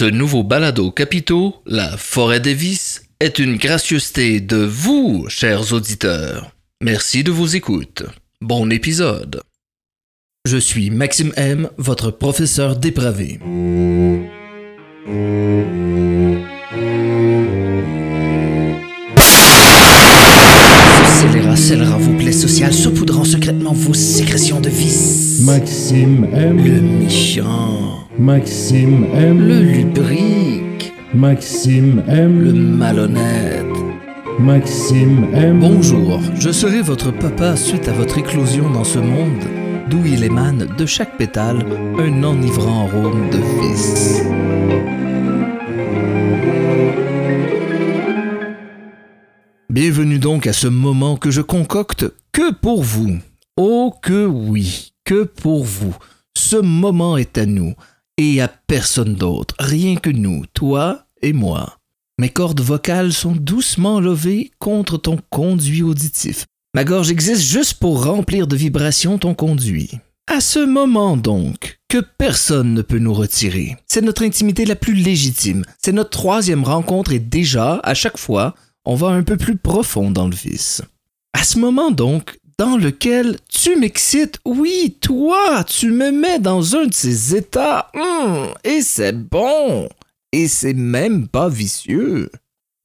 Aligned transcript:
Ce 0.00 0.06
nouveau 0.06 0.42
balado 0.42 0.90
capitaux, 0.90 1.56
La 1.66 1.94
forêt 1.98 2.40
des 2.40 2.54
vices, 2.54 3.02
est 3.20 3.38
une 3.38 3.58
gracieuseté 3.58 4.40
de 4.40 4.56
vous, 4.56 5.26
chers 5.28 5.74
auditeurs. 5.74 6.56
Merci 6.80 7.22
de 7.22 7.30
vos 7.30 7.44
écoutes. 7.44 8.04
Bon 8.40 8.70
épisode. 8.70 9.42
Je 10.46 10.56
suis 10.56 10.88
Maxime 10.88 11.34
M, 11.36 11.68
votre 11.76 12.10
professeur 12.10 12.76
dépravé. 12.76 13.40
Scélérat 21.20 21.56
scellera 21.56 21.98
vos 21.98 22.16
plaies 22.16 22.32
sociales, 22.32 22.72
saupoudrant 22.72 23.24
secrètement 23.24 23.74
vos 23.74 23.92
sécrétions 23.92 24.58
de 24.58 24.70
vices. 24.70 25.42
Maxime 25.44 26.26
M. 26.32 26.56
Le 26.64 26.80
méchant, 26.80 28.06
Maxime 28.18 29.04
M. 29.12 29.46
le 29.46 29.60
lubrique, 29.60 30.94
Maxime 31.12 32.02
le 32.06 32.12
M. 32.14 32.74
malhonnête. 32.74 33.66
Maxime 34.38 35.26
M. 35.34 35.58
Bonjour, 35.60 36.20
je 36.38 36.50
serai 36.50 36.80
votre 36.80 37.10
papa 37.10 37.54
suite 37.54 37.86
à 37.88 37.92
votre 37.92 38.16
éclosion 38.16 38.70
dans 38.70 38.84
ce 38.84 38.98
monde 38.98 39.44
d'où 39.90 40.00
il 40.06 40.24
émane 40.24 40.68
de 40.78 40.86
chaque 40.86 41.18
pétale 41.18 41.66
un 41.98 42.22
enivrant 42.22 42.88
arôme 42.88 43.28
de 43.30 43.38
vice. 43.60 44.22
Bienvenue 49.70 50.18
donc 50.18 50.48
à 50.48 50.52
ce 50.52 50.66
moment 50.66 51.16
que 51.16 51.30
je 51.30 51.40
concocte 51.40 52.04
que 52.32 52.52
pour 52.52 52.82
vous. 52.82 53.20
Oh 53.56 53.94
que 54.02 54.26
oui, 54.26 54.94
que 55.04 55.22
pour 55.22 55.62
vous. 55.62 55.94
Ce 56.36 56.56
moment 56.56 57.16
est 57.16 57.38
à 57.38 57.46
nous 57.46 57.74
et 58.18 58.40
à 58.40 58.48
personne 58.48 59.14
d'autre, 59.14 59.54
rien 59.60 59.94
que 59.94 60.10
nous, 60.10 60.42
toi 60.54 61.06
et 61.22 61.32
moi. 61.32 61.78
Mes 62.18 62.30
cordes 62.30 62.60
vocales 62.60 63.12
sont 63.12 63.36
doucement 63.36 64.00
levées 64.00 64.50
contre 64.58 64.96
ton 64.98 65.20
conduit 65.30 65.84
auditif. 65.84 66.46
Ma 66.74 66.82
gorge 66.82 67.12
existe 67.12 67.42
juste 67.42 67.74
pour 67.74 68.04
remplir 68.04 68.48
de 68.48 68.56
vibrations 68.56 69.18
ton 69.18 69.34
conduit. 69.34 69.92
À 70.26 70.40
ce 70.40 70.58
moment 70.58 71.16
donc, 71.16 71.78
que 71.88 71.98
personne 72.18 72.74
ne 72.74 72.82
peut 72.82 72.98
nous 72.98 73.14
retirer. 73.14 73.76
C'est 73.86 74.02
notre 74.02 74.24
intimité 74.24 74.64
la 74.64 74.74
plus 74.74 74.94
légitime. 74.94 75.64
C'est 75.80 75.92
notre 75.92 76.10
troisième 76.10 76.64
rencontre 76.64 77.12
et 77.12 77.20
déjà, 77.20 77.80
à 77.84 77.94
chaque 77.94 78.18
fois, 78.18 78.56
on 78.84 78.94
va 78.94 79.08
un 79.08 79.22
peu 79.22 79.36
plus 79.36 79.56
profond 79.56 80.10
dans 80.10 80.28
le 80.28 80.34
vice. 80.34 80.82
À 81.32 81.44
ce 81.44 81.58
moment 81.58 81.90
donc, 81.90 82.38
dans 82.58 82.76
lequel 82.76 83.38
tu 83.48 83.76
m'excites, 83.76 84.38
oui, 84.44 84.96
toi, 85.00 85.64
tu 85.64 85.90
me 85.90 86.10
mets 86.10 86.38
dans 86.38 86.76
un 86.76 86.86
de 86.86 86.94
ces 86.94 87.34
états, 87.34 87.90
hum, 87.94 88.48
et 88.64 88.82
c'est 88.82 89.16
bon, 89.16 89.88
et 90.32 90.48
c'est 90.48 90.74
même 90.74 91.28
pas 91.28 91.48
vicieux. 91.48 92.30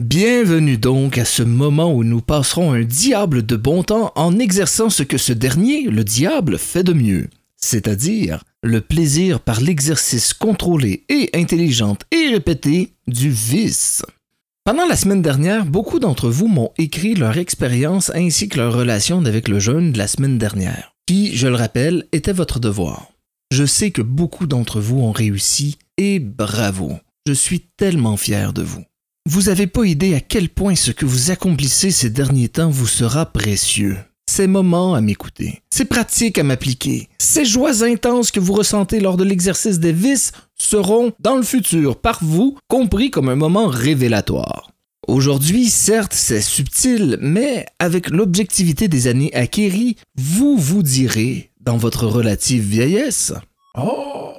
Bienvenue 0.04 0.78
donc 0.78 1.18
à 1.18 1.26
ce 1.26 1.42
moment 1.42 1.94
où 1.94 2.04
nous 2.04 2.22
passerons 2.22 2.74
un 2.74 2.84
diable 2.84 3.46
de 3.46 3.56
bon 3.56 3.84
temps 3.84 4.12
en 4.16 4.40
exerçant 4.40 4.90
ce 4.90 5.04
que 5.04 5.18
ce 5.18 5.32
dernier, 5.32 5.84
le 5.84 6.04
diable, 6.04 6.58
fait 6.58 6.84
de 6.84 6.94
mieux, 6.94 7.30
c'est-à-dire 7.56 8.44
le 8.62 8.82
plaisir 8.82 9.40
par 9.40 9.62
l'exercice 9.62 10.34
contrôlé 10.34 11.06
et 11.08 11.30
intelligent 11.34 11.98
et 12.12 12.30
répété 12.30 12.94
du 13.08 13.30
vice. 13.30 14.04
Pendant 14.66 14.88
la 14.88 14.96
semaine 14.96 15.22
dernière, 15.22 15.64
beaucoup 15.64 16.00
d'entre 16.00 16.28
vous 16.28 16.48
m'ont 16.48 16.72
écrit 16.80 17.14
leur 17.14 17.38
expérience 17.38 18.10
ainsi 18.16 18.50
que 18.50 18.58
leur 18.58 18.74
relation 18.74 19.24
avec 19.24 19.48
le 19.48 19.60
jeûne 19.60 19.92
de 19.92 20.00
la 20.00 20.08
semaine 20.08 20.40
dernière, 20.40 20.96
qui, 21.06 21.38
je 21.38 21.48
le 21.48 21.54
rappelle, 21.54 22.08
était 22.12 22.34
votre 22.34 22.60
devoir. 22.60 23.12
Je 23.52 23.64
sais 23.64 23.92
que 23.92 24.02
beaucoup 24.02 24.48
d'entre 24.48 24.82
vous 24.82 25.02
ont 25.02 25.12
réussi 25.12 25.78
et 25.98 26.18
bravo. 26.18 26.94
Je 27.28 27.34
suis 27.34 27.60
tellement 27.78 28.18
fier 28.18 28.54
de 28.54 28.64
vous. 28.64 28.84
Vous 29.30 29.44
n'avez 29.44 29.68
pas 29.68 29.86
idée 29.86 30.16
à 30.16 30.20
quel 30.20 30.50
point 30.50 30.74
ce 30.74 30.90
que 30.90 31.06
vous 31.06 31.30
accomplissez 31.30 31.92
ces 31.92 32.10
derniers 32.10 32.50
temps 32.50 32.72
vous 32.72 32.88
sera 32.88 33.28
précieux. 33.28 34.00
Ces 34.28 34.48
moments 34.48 34.96
à 34.96 35.02
m'écouter, 35.02 35.62
ces 35.70 35.86
pratiques 35.86 36.38
à 36.40 36.44
m'appliquer, 36.44 37.10
ces 37.20 37.46
joies 37.46 37.84
intenses 37.84 38.32
que 38.32 38.40
vous 38.40 38.54
ressentez 38.54 39.00
lors 39.00 39.18
de 39.18 39.24
l'exercice 39.24 39.80
des 39.80 39.92
vices 39.94 40.32
seront, 40.56 41.14
dans 41.20 41.36
le 41.36 41.44
futur, 41.44 42.00
par 42.00 42.24
vous, 42.24 42.58
compris 42.68 43.12
comme 43.12 43.30
un 43.30 43.36
moment 43.36 43.68
révélatoire. 43.68 44.72
Aujourd'hui, 45.08 45.70
certes, 45.70 46.14
c'est 46.14 46.42
subtil, 46.42 47.20
mais 47.22 47.68
avec 47.78 48.10
l'objectivité 48.10 48.88
des 48.88 49.08
années 49.08 49.34
acquéries, 49.36 49.98
vous 50.16 50.58
vous 50.58 50.82
direz, 50.82 51.52
dans 51.60 51.78
votre 51.78 52.08
relative 52.08 52.64
vieillesse, 52.64 53.32
Oh, 53.78 54.34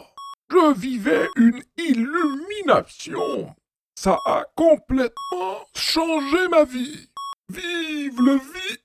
je 0.51 0.79
vivais 0.79 1.29
une 1.37 1.63
illumination. 1.79 3.55
Ça 3.95 4.19
a 4.27 4.45
complètement 4.57 5.59
changé 5.75 6.49
ma 6.51 6.65
vie. 6.65 7.09
Vive 7.53 8.21
le 8.21 8.35
vie. 8.35 8.79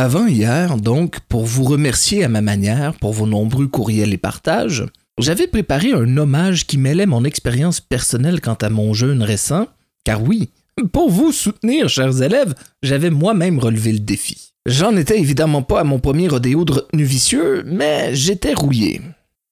Avant 0.00 0.28
hier, 0.28 0.76
donc, 0.76 1.18
pour 1.28 1.44
vous 1.44 1.64
remercier 1.64 2.22
à 2.22 2.28
ma 2.28 2.40
manière 2.40 2.94
pour 2.94 3.12
vos 3.12 3.26
nombreux 3.26 3.66
courriels 3.66 4.12
et 4.12 4.16
partages, 4.16 4.86
j'avais 5.18 5.48
préparé 5.48 5.90
un 5.90 6.16
hommage 6.16 6.68
qui 6.68 6.78
mêlait 6.78 7.04
mon 7.04 7.24
expérience 7.24 7.80
personnelle 7.80 8.40
quant 8.40 8.54
à 8.54 8.70
mon 8.70 8.94
jeûne 8.94 9.24
récent, 9.24 9.66
car 10.04 10.22
oui, 10.22 10.50
pour 10.92 11.10
vous 11.10 11.32
soutenir, 11.32 11.88
chers 11.88 12.22
élèves, 12.22 12.54
j'avais 12.80 13.10
moi-même 13.10 13.58
relevé 13.58 13.90
le 13.90 13.98
défi. 13.98 14.52
J'en 14.66 14.94
étais 14.94 15.18
évidemment 15.18 15.62
pas 15.62 15.80
à 15.80 15.84
mon 15.84 15.98
premier 15.98 16.28
rodéo 16.28 16.64
de 16.64 16.74
retenu 16.74 17.02
vicieux, 17.02 17.64
mais 17.66 18.14
j'étais 18.14 18.54
rouillé. 18.54 19.00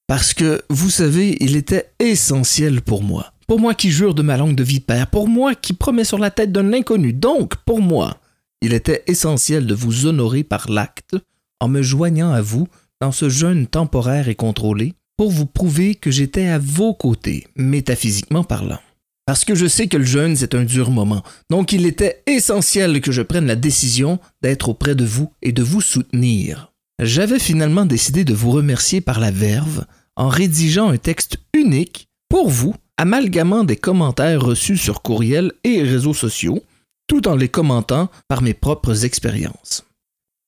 Parce 0.07 0.33
que, 0.33 0.61
vous 0.69 0.89
savez, 0.89 1.35
il 1.41 1.57
était 1.57 1.89
essentiel 1.99 2.81
pour 2.81 3.03
moi. 3.03 3.33
Pour 3.49 3.59
moi 3.59 3.73
qui 3.73 3.91
jure 3.91 4.15
de 4.15 4.21
ma 4.21 4.37
langue 4.37 4.55
de 4.55 4.63
vipère, 4.63 5.07
pour 5.07 5.27
moi 5.27 5.55
qui 5.55 5.73
promets 5.73 6.05
sur 6.05 6.19
la 6.19 6.31
tête 6.31 6.53
d'un 6.53 6.71
inconnu, 6.71 7.11
donc 7.11 7.57
pour 7.65 7.81
moi, 7.81 8.21
il 8.61 8.73
était 8.73 9.03
essentiel 9.07 9.65
de 9.65 9.75
vous 9.75 10.05
honorer 10.05 10.43
par 10.43 10.69
l'acte 10.69 11.15
en 11.59 11.67
me 11.67 11.81
joignant 11.81 12.31
à 12.31 12.41
vous 12.41 12.67
dans 13.01 13.11
ce 13.11 13.29
jeûne 13.29 13.67
temporaire 13.67 14.29
et 14.29 14.35
contrôlé 14.35 14.93
pour 15.17 15.31
vous 15.31 15.45
prouver 15.45 15.95
que 15.95 16.11
j'étais 16.11 16.47
à 16.47 16.59
vos 16.59 16.93
côtés, 16.93 17.47
métaphysiquement 17.55 18.43
parlant. 18.43 18.79
Parce 19.25 19.43
que 19.43 19.55
je 19.55 19.65
sais 19.65 19.87
que 19.87 19.97
le 19.97 20.05
jeûne, 20.05 20.35
c'est 20.35 20.55
un 20.55 20.63
dur 20.63 20.89
moment, 20.89 21.23
donc 21.49 21.73
il 21.73 21.85
était 21.85 22.23
essentiel 22.27 23.01
que 23.01 23.11
je 23.11 23.21
prenne 23.21 23.45
la 23.45 23.55
décision 23.55 24.19
d'être 24.41 24.69
auprès 24.69 24.95
de 24.95 25.05
vous 25.05 25.31
et 25.41 25.51
de 25.51 25.63
vous 25.63 25.81
soutenir. 25.81 26.71
J'avais 27.01 27.39
finalement 27.39 27.85
décidé 27.85 28.23
de 28.23 28.33
vous 28.33 28.51
remercier 28.51 29.01
par 29.01 29.19
la 29.19 29.31
verve 29.31 29.85
en 30.15 30.29
rédigeant 30.29 30.89
un 30.89 30.97
texte 30.97 31.37
unique 31.53 32.07
pour 32.29 32.49
vous, 32.49 32.73
amalgamant 32.97 33.63
des 33.63 33.75
commentaires 33.75 34.41
reçus 34.41 34.77
sur 34.77 35.01
courriel 35.01 35.51
et 35.63 35.83
réseaux 35.83 36.13
sociaux, 36.13 36.63
tout 37.07 37.27
en 37.27 37.35
les 37.35 37.49
commentant 37.49 38.09
par 38.27 38.41
mes 38.41 38.53
propres 38.53 39.05
expériences. 39.05 39.85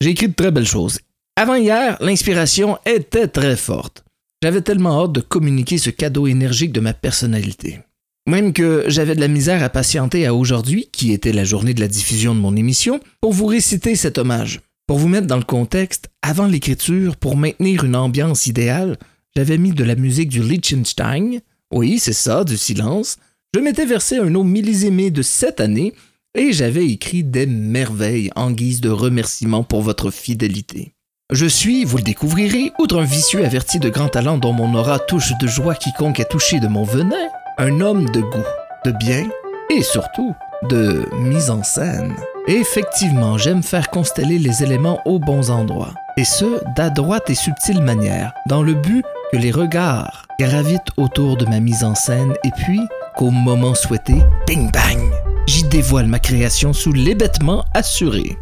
J'ai 0.02 0.12
écrit 0.12 0.28
de 0.28 0.34
très 0.34 0.52
belles 0.52 0.68
choses. 0.68 1.00
Avant 1.36 1.56
hier, 1.56 1.98
l'inspiration 2.02 2.78
était 2.86 3.28
très 3.28 3.56
forte. 3.56 4.04
J'avais 4.42 4.62
tellement 4.62 5.04
hâte 5.04 5.14
de 5.14 5.22
communiquer 5.22 5.78
ce 5.78 5.90
cadeau 5.90 6.28
énergique 6.28 6.72
de 6.72 6.80
ma 6.80 6.94
personnalité. 6.94 7.80
Même 8.28 8.54
que 8.54 8.86
j'avais 8.88 9.16
de 9.16 9.20
la 9.20 9.28
misère 9.28 9.64
à 9.64 9.70
patienter 9.70 10.26
à 10.26 10.34
aujourd'hui, 10.34 10.88
qui 10.92 11.12
était 11.12 11.34
la 11.34 11.44
journée 11.44 11.74
de 11.74 11.82
la 11.82 11.88
diffusion 11.88 12.36
de 12.36 12.40
mon 12.40 12.56
émission, 12.56 13.00
pour 13.22 13.34
vous 13.34 13.48
réciter 13.48 13.96
cet 13.96 14.18
hommage. 14.18 14.62
Pour 14.88 14.98
vous 14.98 15.08
mettre 15.08 15.28
dans 15.28 15.38
le 15.38 15.44
contexte, 15.44 16.10
avant 16.22 16.46
l'écriture, 16.46 17.16
pour 17.16 17.38
maintenir 17.38 17.84
une 17.84 17.96
ambiance 17.96 18.48
idéale, 18.48 18.98
j'avais 19.36 19.58
mis 19.58 19.72
de 19.72 19.84
la 19.84 19.96
musique 19.96 20.30
du 20.30 20.42
Liechtenstein. 20.42 21.42
Oui, 21.74 22.00
c'est 22.00 22.14
ça, 22.14 22.44
du 22.44 22.58
silence. 22.58 23.18
Je 23.54 23.60
m'étais 23.60 23.86
versé 23.86 24.18
un 24.18 24.34
eau 24.36 24.44
millésimé 24.44 25.12
de 25.12 25.22
cette 25.22 25.60
année 25.60 25.94
et 26.36 26.54
j'avais 26.54 26.86
écrit 26.86 27.24
des 27.24 27.46
merveilles 27.46 28.32
en 28.36 28.52
guise 28.52 28.82
de 28.82 28.90
remerciement 28.90 29.64
pour 29.64 29.82
votre 29.82 30.12
fidélité. 30.12 30.94
Je 31.32 31.46
suis, 31.46 31.86
vous 31.86 31.98
le 31.98 32.04
découvrirez, 32.04 32.72
outre 32.80 33.00
un 33.00 33.06
vicieux 33.06 33.46
averti 33.46 33.80
de 33.80 33.90
grand 33.90 34.10
talent 34.10 34.38
dont 34.38 34.54
mon 34.54 34.74
aura 34.74 34.98
touche 34.98 35.38
de 35.40 35.48
joie 35.48 35.76
quiconque 35.76 36.20
est 36.20 36.30
touché 36.30 36.60
de 36.60 36.68
mon 36.68 36.84
venin, 36.84 37.28
un 37.60 37.82
homme 37.82 38.10
de 38.10 38.22
goût, 38.22 38.48
de 38.86 38.92
bien 38.92 39.30
et 39.70 39.84
surtout 39.84 40.34
de 40.70 41.06
mise 41.20 41.52
en 41.52 41.64
scène. 41.64 42.16
Effectivement, 42.48 43.38
j'aime 43.38 43.62
faire 43.62 43.90
consteller 43.90 44.40
les 44.40 44.64
éléments 44.64 45.02
aux 45.06 45.20
bons 45.20 45.52
endroits, 45.52 45.94
et 46.18 46.26
ce, 46.26 46.60
d'adroite 46.76 47.30
et 47.30 47.36
subtile 47.36 47.82
manière, 47.84 48.34
dans 48.48 48.64
le 48.64 48.74
but 48.74 49.06
que 49.32 49.38
les 49.38 49.52
regards 49.52 50.26
gravitent 50.40 50.92
autour 50.98 51.38
de 51.38 51.46
ma 51.46 51.60
mise 51.60 51.84
en 51.84 51.94
scène 51.94 52.34
et 52.44 52.52
puis 52.58 52.82
qu'au 53.16 53.30
moment 53.30 53.76
souhaité, 53.76 54.16
bing 54.48 54.72
bang, 54.72 55.12
j'y 55.50 55.64
dévoile 55.64 56.06
ma 56.06 56.20
création 56.20 56.74
sous 56.74 56.94
l'hébétement 56.94 57.66
assuré. 57.74 58.38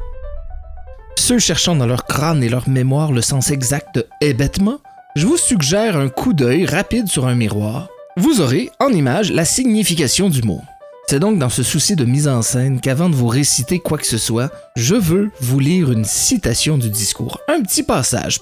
Ceux 1.16 1.40
cherchant 1.40 1.74
dans 1.74 1.86
leur 1.88 2.06
crâne 2.06 2.44
et 2.44 2.50
leur 2.50 2.68
mémoire 2.68 3.14
le 3.14 3.22
sens 3.22 3.50
exact 3.50 3.96
de 3.96 4.06
hébétement, 4.20 4.80
je 5.16 5.26
vous 5.26 5.38
suggère 5.38 5.96
un 5.96 6.10
coup 6.10 6.34
d'œil 6.34 6.66
rapide 6.66 7.08
sur 7.08 7.26
un 7.26 7.36
miroir. 7.36 7.88
Vous 8.18 8.42
aurez, 8.42 8.72
en 8.82 8.90
image, 8.90 9.32
la 9.32 9.46
signification 9.46 10.30
du 10.30 10.42
mot. 10.42 10.62
C'est 11.08 11.22
donc 11.22 11.40
dans 11.40 11.48
ce 11.48 11.64
souci 11.64 11.96
de 11.96 12.04
mise 12.04 12.28
en 12.28 12.42
scène 12.42 12.82
qu'avant 12.82 13.10
de 13.10 13.16
vous 13.16 13.28
réciter 13.28 13.80
quoi 13.80 13.98
que 13.98 14.06
ce 14.06 14.18
soit, 14.18 14.52
je 14.76 14.96
veux 14.96 15.32
vous 15.40 15.62
lire 15.62 15.94
une 15.94 16.04
citation 16.04 16.78
du 16.78 16.90
discours, 16.90 17.40
un 17.48 17.62
petit 17.62 17.84
passage. 17.84 18.42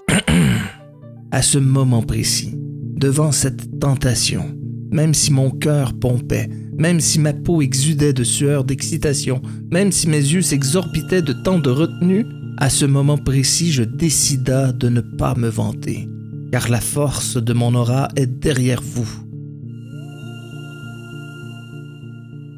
à 1.32 1.44
ce 1.44 1.60
moment 1.60 2.02
précis, 2.02 2.56
devant 2.56 3.32
cette 3.32 3.80
tentation, 3.80 4.56
même 4.90 5.14
si 5.14 5.32
mon 5.32 5.52
cœur 5.52 5.94
pompait, 5.94 6.50
même 6.77 7.00
si 7.00 7.19
ma 7.19 7.33
peau 7.33 7.62
exudait 7.62 8.13
de 8.13 8.24
sueur 8.24 8.63
d'excitation, 8.63 9.42
même 9.72 9.92
si 9.92 10.07
mes 10.07 10.18
yeux 10.18 10.42
s'exorbitaient 10.42 11.22
de 11.22 11.33
tant 11.33 11.60
de 11.60 11.69
retenue, 11.69 12.25
à 12.57 12.69
ce 12.69 12.86
moment 12.86 13.18
précis, 13.18 13.72
je 13.72 13.83
décida 13.83 14.72
de 14.72 14.89
ne 14.89 15.01
pas 15.01 15.36
me 15.36 15.50
vanter, 15.50 16.07
car 16.51 16.69
la 16.69 16.81
force 16.81 17.38
de 17.38 17.54
mon 17.54 17.75
aura 17.75 18.07
est 18.16 18.27
derrière 18.27 18.81
vous. 18.81 19.10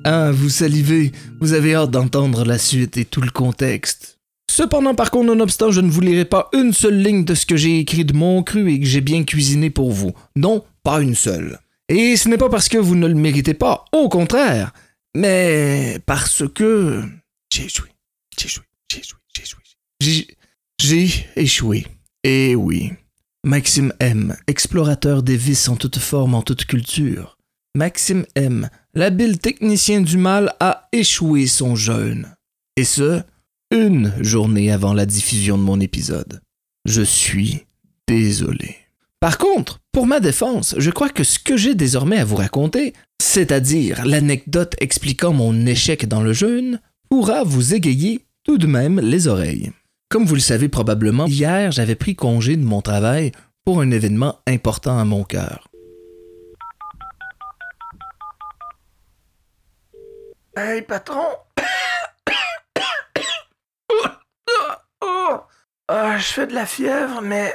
Ah, 0.03 0.31
vous 0.31 0.49
salivez, 0.49 1.11
vous 1.41 1.53
avez 1.53 1.75
hâte 1.75 1.91
d'entendre 1.91 2.45
la 2.45 2.57
suite 2.57 2.97
et 2.97 3.05
tout 3.05 3.21
le 3.21 3.31
contexte. 3.31 4.19
Cependant, 4.49 4.95
par 4.95 5.11
contre, 5.11 5.25
nonobstant, 5.27 5.71
je 5.71 5.81
ne 5.81 5.89
vous 5.89 6.01
lirai 6.01 6.25
pas 6.25 6.49
une 6.53 6.73
seule 6.73 7.01
ligne 7.01 7.25
de 7.25 7.35
ce 7.35 7.45
que 7.45 7.57
j'ai 7.57 7.79
écrit 7.79 8.05
de 8.05 8.13
mon 8.13 8.41
cru 8.41 8.71
et 8.71 8.79
que 8.79 8.85
j'ai 8.85 9.01
bien 9.01 9.23
cuisiné 9.23 9.69
pour 9.69 9.91
vous. 9.91 10.13
Non, 10.35 10.63
pas 10.83 11.01
une 11.01 11.15
seule. 11.15 11.59
Et 11.89 12.17
ce 12.17 12.27
n'est 12.27 12.37
pas 12.37 12.49
parce 12.49 12.69
que 12.69 12.77
vous 12.77 12.95
ne 12.95 13.07
le 13.07 13.15
méritez 13.15 13.53
pas, 13.53 13.85
au 13.93 14.09
contraire, 14.09 14.73
mais 15.15 15.99
parce 16.05 16.43
que 16.53 17.03
j'ai 17.51 17.65
échoué, 17.65 17.89
j'ai 18.37 18.45
échoué, 18.47 18.65
j'ai 18.91 18.99
échoué, 18.99 19.19
j'ai 19.33 19.43
échoué. 19.43 20.27
J'ai, 20.79 21.25
échoué. 21.35 21.87
Et 22.23 22.55
oui. 22.55 22.91
Maxime 23.43 23.93
M, 23.99 24.35
explorateur 24.47 25.23
des 25.23 25.37
vices 25.37 25.69
en 25.69 25.75
toute 25.75 25.97
forme, 25.97 26.35
en 26.35 26.41
toute 26.41 26.65
culture. 26.65 27.37
Maxime 27.75 28.25
M, 28.35 28.69
l'habile 28.93 29.39
technicien 29.39 30.01
du 30.01 30.17
mal, 30.17 30.53
a 30.59 30.89
échoué 30.91 31.47
son 31.47 31.75
jeûne. 31.75 32.35
Et 32.75 32.83
ce, 32.83 33.21
une 33.71 34.13
journée 34.21 34.71
avant 34.71 34.93
la 34.93 35.05
diffusion 35.05 35.57
de 35.57 35.63
mon 35.63 35.79
épisode. 35.79 36.41
Je 36.85 37.01
suis 37.01 37.65
désolé. 38.07 38.86
Par 39.19 39.39
contre, 39.39 39.79
pour 39.91 40.05
ma 40.05 40.19
défense, 40.19 40.75
je 40.77 40.91
crois 40.91 41.09
que 41.09 41.23
ce 41.23 41.39
que 41.39 41.57
j'ai 41.57 41.73
désormais 41.73 42.19
à 42.19 42.25
vous 42.25 42.35
raconter, 42.35 42.93
c'est-à-dire 43.19 44.05
l'anecdote 44.05 44.75
expliquant 44.79 45.33
mon 45.33 45.65
échec 45.65 46.07
dans 46.07 46.21
le 46.21 46.33
jeûne, 46.33 46.79
pourra 47.09 47.43
vous 47.43 47.73
égayer 47.73 48.21
tout 48.43 48.59
de 48.59 48.67
même 48.67 48.99
les 48.99 49.27
oreilles. 49.27 49.71
Comme 50.09 50.25
vous 50.25 50.35
le 50.35 50.39
savez 50.39 50.69
probablement, 50.69 51.25
hier 51.25 51.71
j'avais 51.71 51.95
pris 51.95 52.15
congé 52.15 52.57
de 52.57 52.63
mon 52.63 52.83
travail 52.83 53.31
pour 53.65 53.81
un 53.81 53.89
événement 53.89 54.37
important 54.45 54.99
à 54.99 55.03
mon 55.03 55.23
cœur. 55.23 55.67
Hey 60.55 60.83
patron! 60.83 61.25
oh, 65.01 65.39
je 65.89 66.23
fais 66.23 66.45
de 66.45 66.53
la 66.53 66.67
fièvre, 66.67 67.21
mais 67.23 67.51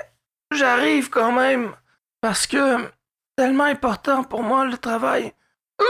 j'arrive 0.55 1.11
quand 1.11 1.33
même 1.33 1.73
parce 2.21 2.47
que 2.47 2.89
tellement 3.37 3.65
important 3.65 4.25
pour 4.25 4.43
moi 4.43 4.65
le 4.65 4.77
travail. 4.77 5.33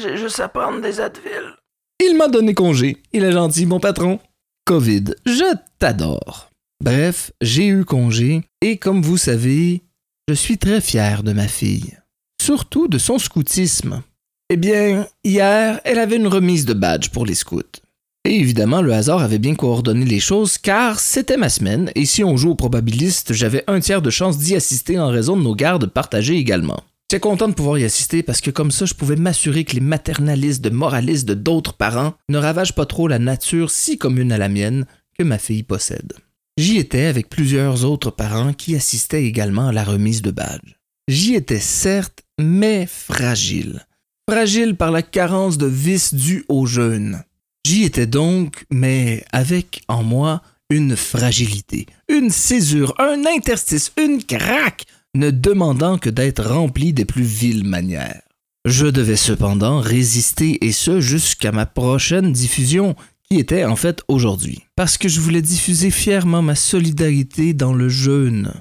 J'ai 0.00 0.16
juste 0.16 0.40
à 0.40 0.48
prendre 0.48 0.80
des 0.80 1.00
Advil. 1.00 1.56
Il 2.04 2.16
m'a 2.16 2.28
donné 2.28 2.54
congé. 2.54 2.96
Il 3.12 3.24
est 3.24 3.32
gentil, 3.32 3.66
mon 3.66 3.78
patron. 3.78 4.18
COVID, 4.64 5.14
je 5.26 5.56
t'adore. 5.78 6.50
Bref, 6.82 7.30
j'ai 7.40 7.68
eu 7.68 7.84
congé 7.84 8.42
et 8.60 8.76
comme 8.76 9.02
vous 9.02 9.16
savez, 9.16 9.82
je 10.28 10.34
suis 10.34 10.58
très 10.58 10.80
fier 10.80 11.22
de 11.22 11.32
ma 11.32 11.46
fille. 11.46 11.96
Surtout 12.40 12.88
de 12.88 12.98
son 12.98 13.18
scoutisme. 13.18 14.02
Eh 14.50 14.56
bien, 14.56 15.06
hier, 15.22 15.80
elle 15.84 15.98
avait 15.98 16.16
une 16.16 16.26
remise 16.26 16.64
de 16.64 16.74
badge 16.74 17.10
pour 17.10 17.24
les 17.24 17.34
scouts. 17.34 17.81
Et 18.24 18.36
évidemment, 18.36 18.82
le 18.82 18.92
hasard 18.92 19.20
avait 19.20 19.38
bien 19.38 19.56
coordonné 19.56 20.04
les 20.04 20.20
choses 20.20 20.56
car 20.56 21.00
c'était 21.00 21.36
ma 21.36 21.48
semaine 21.48 21.90
et 21.96 22.06
si 22.06 22.22
on 22.22 22.36
joue 22.36 22.50
au 22.50 22.54
probabiliste, 22.54 23.32
j'avais 23.32 23.64
un 23.66 23.80
tiers 23.80 24.00
de 24.02 24.10
chance 24.10 24.38
d'y 24.38 24.54
assister 24.54 24.98
en 24.98 25.08
raison 25.08 25.36
de 25.36 25.42
nos 25.42 25.56
gardes 25.56 25.86
partagées 25.86 26.36
également. 26.36 26.84
J'étais 27.10 27.20
content 27.20 27.48
de 27.48 27.54
pouvoir 27.54 27.78
y 27.78 27.84
assister 27.84 28.22
parce 28.22 28.40
que 28.40 28.50
comme 28.50 28.70
ça, 28.70 28.86
je 28.86 28.94
pouvais 28.94 29.16
m'assurer 29.16 29.64
que 29.64 29.74
les 29.74 29.80
maternalistes 29.80 30.62
de 30.62 30.70
moralistes 30.70 31.28
de 31.28 31.34
d'autres 31.34 31.74
parents 31.74 32.14
ne 32.30 32.38
ravagent 32.38 32.74
pas 32.74 32.86
trop 32.86 33.08
la 33.08 33.18
nature 33.18 33.70
si 33.70 33.98
commune 33.98 34.32
à 34.32 34.38
la 34.38 34.48
mienne 34.48 34.86
que 35.18 35.24
ma 35.24 35.38
fille 35.38 35.64
possède. 35.64 36.14
J'y 36.56 36.78
étais 36.78 37.06
avec 37.06 37.28
plusieurs 37.28 37.84
autres 37.84 38.10
parents 38.10 38.52
qui 38.52 38.76
assistaient 38.76 39.24
également 39.24 39.68
à 39.68 39.72
la 39.72 39.84
remise 39.84 40.22
de 40.22 40.30
badge. 40.30 40.76
J'y 41.08 41.34
étais 41.34 41.58
certes, 41.58 42.22
mais 42.38 42.86
fragile. 42.86 43.84
Fragile 44.30 44.76
par 44.76 44.90
la 44.90 45.02
carence 45.02 45.58
de 45.58 45.66
vices 45.66 46.14
due 46.14 46.44
au 46.48 46.66
jeûne. 46.66 47.24
J'y 47.64 47.84
étais 47.84 48.06
donc, 48.06 48.64
mais 48.70 49.24
avec 49.32 49.82
en 49.88 50.02
moi 50.02 50.42
une 50.68 50.96
fragilité, 50.96 51.86
une 52.08 52.30
césure, 52.30 52.94
un 52.98 53.24
interstice, 53.26 53.92
une 53.96 54.22
craque, 54.22 54.84
ne 55.14 55.30
demandant 55.30 55.98
que 55.98 56.10
d'être 56.10 56.44
rempli 56.44 56.92
des 56.92 57.04
plus 57.04 57.22
viles 57.22 57.64
manières. 57.64 58.22
Je 58.64 58.86
devais 58.86 59.16
cependant 59.16 59.80
résister 59.80 60.64
et 60.64 60.72
ce 60.72 61.00
jusqu'à 61.00 61.52
ma 61.52 61.66
prochaine 61.66 62.32
diffusion, 62.32 62.96
qui 63.28 63.38
était 63.38 63.64
en 63.64 63.76
fait 63.76 64.02
aujourd'hui, 64.08 64.62
parce 64.76 64.98
que 64.98 65.08
je 65.08 65.20
voulais 65.20 65.42
diffuser 65.42 65.90
fièrement 65.90 66.42
ma 66.42 66.54
solidarité 66.54 67.54
dans 67.54 67.72
le 67.74 67.88
jeûne. 67.88 68.52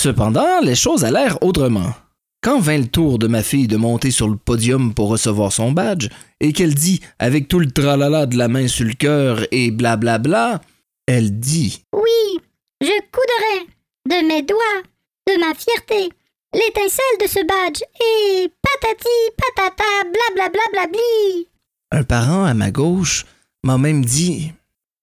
Cependant, 0.00 0.60
les 0.62 0.74
choses 0.74 1.04
allèrent 1.04 1.42
autrement. 1.42 1.94
Quand 2.42 2.58
vint 2.58 2.78
le 2.78 2.88
tour 2.88 3.20
de 3.20 3.28
ma 3.28 3.44
fille 3.44 3.68
de 3.68 3.76
monter 3.76 4.10
sur 4.10 4.28
le 4.28 4.34
podium 4.34 4.94
pour 4.94 5.08
recevoir 5.08 5.52
son 5.52 5.70
badge, 5.70 6.08
et 6.40 6.52
qu'elle 6.52 6.74
dit, 6.74 7.00
avec 7.20 7.46
tout 7.46 7.60
le 7.60 7.70
tralala 7.70 8.26
de 8.26 8.36
la 8.36 8.48
main 8.48 8.66
sur 8.66 8.84
le 8.84 8.94
cœur 8.94 9.46
et 9.52 9.70
blablabla, 9.70 10.18
bla 10.18 10.58
bla, 10.58 10.60
elle 11.06 11.38
dit 11.38 11.84
Oui, 11.94 12.40
je 12.80 12.90
couderai 13.12 13.68
de 14.08 14.26
mes 14.26 14.42
doigts 14.42 14.82
de 15.28 15.38
ma 15.38 15.54
fierté, 15.54 16.12
l'étincelle 16.52 17.18
de 17.20 17.28
ce 17.28 17.46
badge, 17.46 17.80
et 18.00 18.50
patati 18.60 19.08
patata 19.36 19.84
blablabla 20.02 20.62
blabli. 20.72 21.46
Un 21.92 22.02
parent 22.02 22.44
à 22.44 22.54
ma 22.54 22.72
gauche 22.72 23.24
m'a 23.62 23.78
même 23.78 24.04
dit 24.04 24.50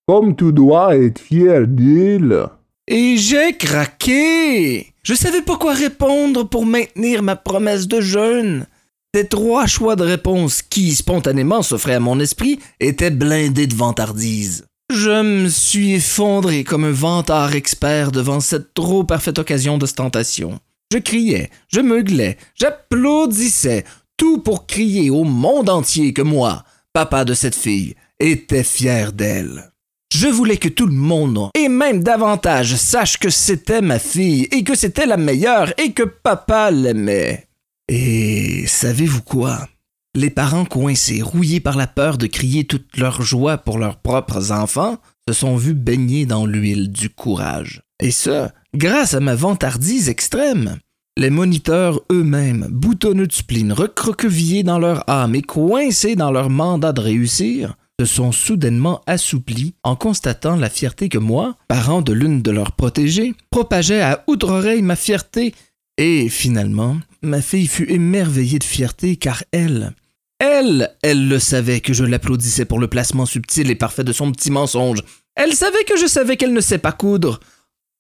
Comme 0.10 0.36
tu 0.36 0.52
dois 0.52 0.98
être 0.98 1.20
fier 1.20 1.66
d'elle. 1.66 2.48
Et 2.86 3.16
j'ai 3.16 3.56
craqué. 3.56 4.94
Je 5.10 5.16
savais 5.16 5.42
pas 5.42 5.58
quoi 5.58 5.74
répondre 5.74 6.44
pour 6.48 6.68
maintenir 6.68 7.24
ma 7.24 7.36
promesse 7.36 7.88
de 7.88 8.00
jeûne. 8.00 8.68
Ces 9.16 9.28
trois 9.28 9.66
choix 9.66 9.96
de 9.96 10.04
réponse 10.04 10.62
qui, 10.62 10.94
spontanément, 10.94 11.64
s'offraient 11.64 11.96
à 11.96 12.00
mon 12.00 12.20
esprit 12.20 12.60
étaient 12.80 13.10
blindés 13.10 13.66
de 13.66 13.74
vantardise. 13.74 14.68
Je 14.94 15.24
me 15.24 15.50
suis 15.50 15.94
effondré 15.94 16.64
comme 16.64 16.84
un 16.84 16.92
vantard 16.92 17.56
expert 17.56 18.12
devant 18.12 18.40
cette 18.40 18.76
trop 18.76 19.04
parfaite 19.04 19.40
occasion 19.40 19.80
d'ostentation. 19.80 20.60
Je 20.94 21.00
criais, 21.00 21.50
je 21.70 21.82
meuglais, 21.82 22.38
j'applaudissais, 22.54 23.86
tout 24.16 24.38
pour 24.38 24.68
crier 24.68 25.10
au 25.10 25.24
monde 25.24 25.72
entier 25.72 26.14
que 26.14 26.22
moi, 26.22 26.64
papa 26.94 27.26
de 27.26 27.34
cette 27.34 27.56
fille, 27.56 27.96
était 28.20 28.64
fier 28.64 29.12
d'elle. 29.12 29.72
Je 30.12 30.28
voulais 30.28 30.58
que 30.58 30.68
tout 30.68 30.88
le 30.88 30.94
monde, 30.94 31.50
et 31.56 31.70
même 31.70 32.02
davantage, 32.02 32.76
sache 32.76 33.18
que 33.18 33.30
c'était 33.30 33.82
ma 33.82 34.00
fille, 34.00 34.48
et 34.52 34.64
que 34.64 34.76
c'était 34.76 35.06
la 35.06 35.18
meilleure, 35.18 35.72
et 35.80 35.92
que 35.92 36.04
papa 36.04 36.72
l'aimait. 36.72 37.48
Et 37.88 38.66
savez-vous 38.66 39.22
quoi? 39.22 39.68
Les 40.16 40.32
parents 40.32 40.66
coincés, 40.66 41.22
rouillés 41.22 41.60
par 41.60 41.78
la 41.78 41.86
peur 41.86 42.18
de 42.18 42.26
crier 42.26 42.64
toute 42.64 42.98
leur 42.98 43.22
joie 43.22 43.60
pour 43.60 43.78
leurs 43.78 43.98
propres 43.98 44.52
enfants, 44.52 44.98
se 45.28 45.34
sont 45.34 45.56
vus 45.56 45.76
baigner 45.76 46.26
dans 46.26 46.48
l'huile 46.48 46.92
du 46.92 47.12
courage. 47.12 47.84
Et 48.02 48.12
ce, 48.12 48.50
grâce 48.74 49.14
à 49.14 49.20
ma 49.20 49.36
vantardise 49.36 50.10
extrême. 50.10 50.80
Les 51.18 51.30
moniteurs 51.30 52.02
eux-mêmes, 52.12 52.68
boutonneux 52.72 53.28
de 53.28 53.34
spleen, 53.34 53.72
recroquevillés 53.72 54.64
dans 54.64 54.80
leur 54.80 55.08
âme 55.08 55.36
et 55.36 55.44
coincés 55.44 56.16
dans 56.16 56.32
leur 56.32 56.50
mandat 56.50 56.94
de 56.94 57.02
réussir, 57.02 57.76
se 58.00 58.06
sont 58.06 58.32
soudainement 58.32 59.02
assouplis 59.08 59.76
en 59.84 59.98
constatant 59.98 60.56
la 60.56 60.70
fierté 60.70 61.10
que 61.10 61.18
moi, 61.18 61.58
parent 61.68 62.02
de 62.02 62.14
l'une 62.14 62.42
de 62.42 62.52
leurs 62.52 62.72
protégées, 62.72 63.34
propageais 63.50 64.02
à 64.02 64.24
outre-oreille 64.28 64.82
ma 64.82 64.96
fierté, 64.96 65.54
et 65.98 66.30
finalement, 66.30 66.98
ma 67.22 67.42
fille 67.42 67.68
fut 67.68 67.92
émerveillée 67.92 68.60
de 68.60 68.64
fierté 68.64 69.18
car 69.18 69.44
elle, 69.52 69.92
elle, 70.40 70.96
elle 71.02 71.28
le 71.28 71.40
savait 71.40 71.82
que 71.82 71.92
je 71.92 72.06
l'applaudissais 72.06 72.64
pour 72.64 72.80
le 72.80 72.88
placement 72.88 73.26
subtil 73.26 73.70
et 73.70 73.76
parfait 73.76 74.06
de 74.06 74.14
son 74.14 74.32
petit 74.32 74.50
mensonge. 74.50 75.04
Elle 75.36 75.54
savait 75.54 75.84
que 75.84 75.98
je 75.98 76.08
savais 76.08 76.38
qu'elle 76.38 76.54
ne 76.54 76.62
sait 76.62 76.78
pas 76.78 76.94
coudre. 76.94 77.42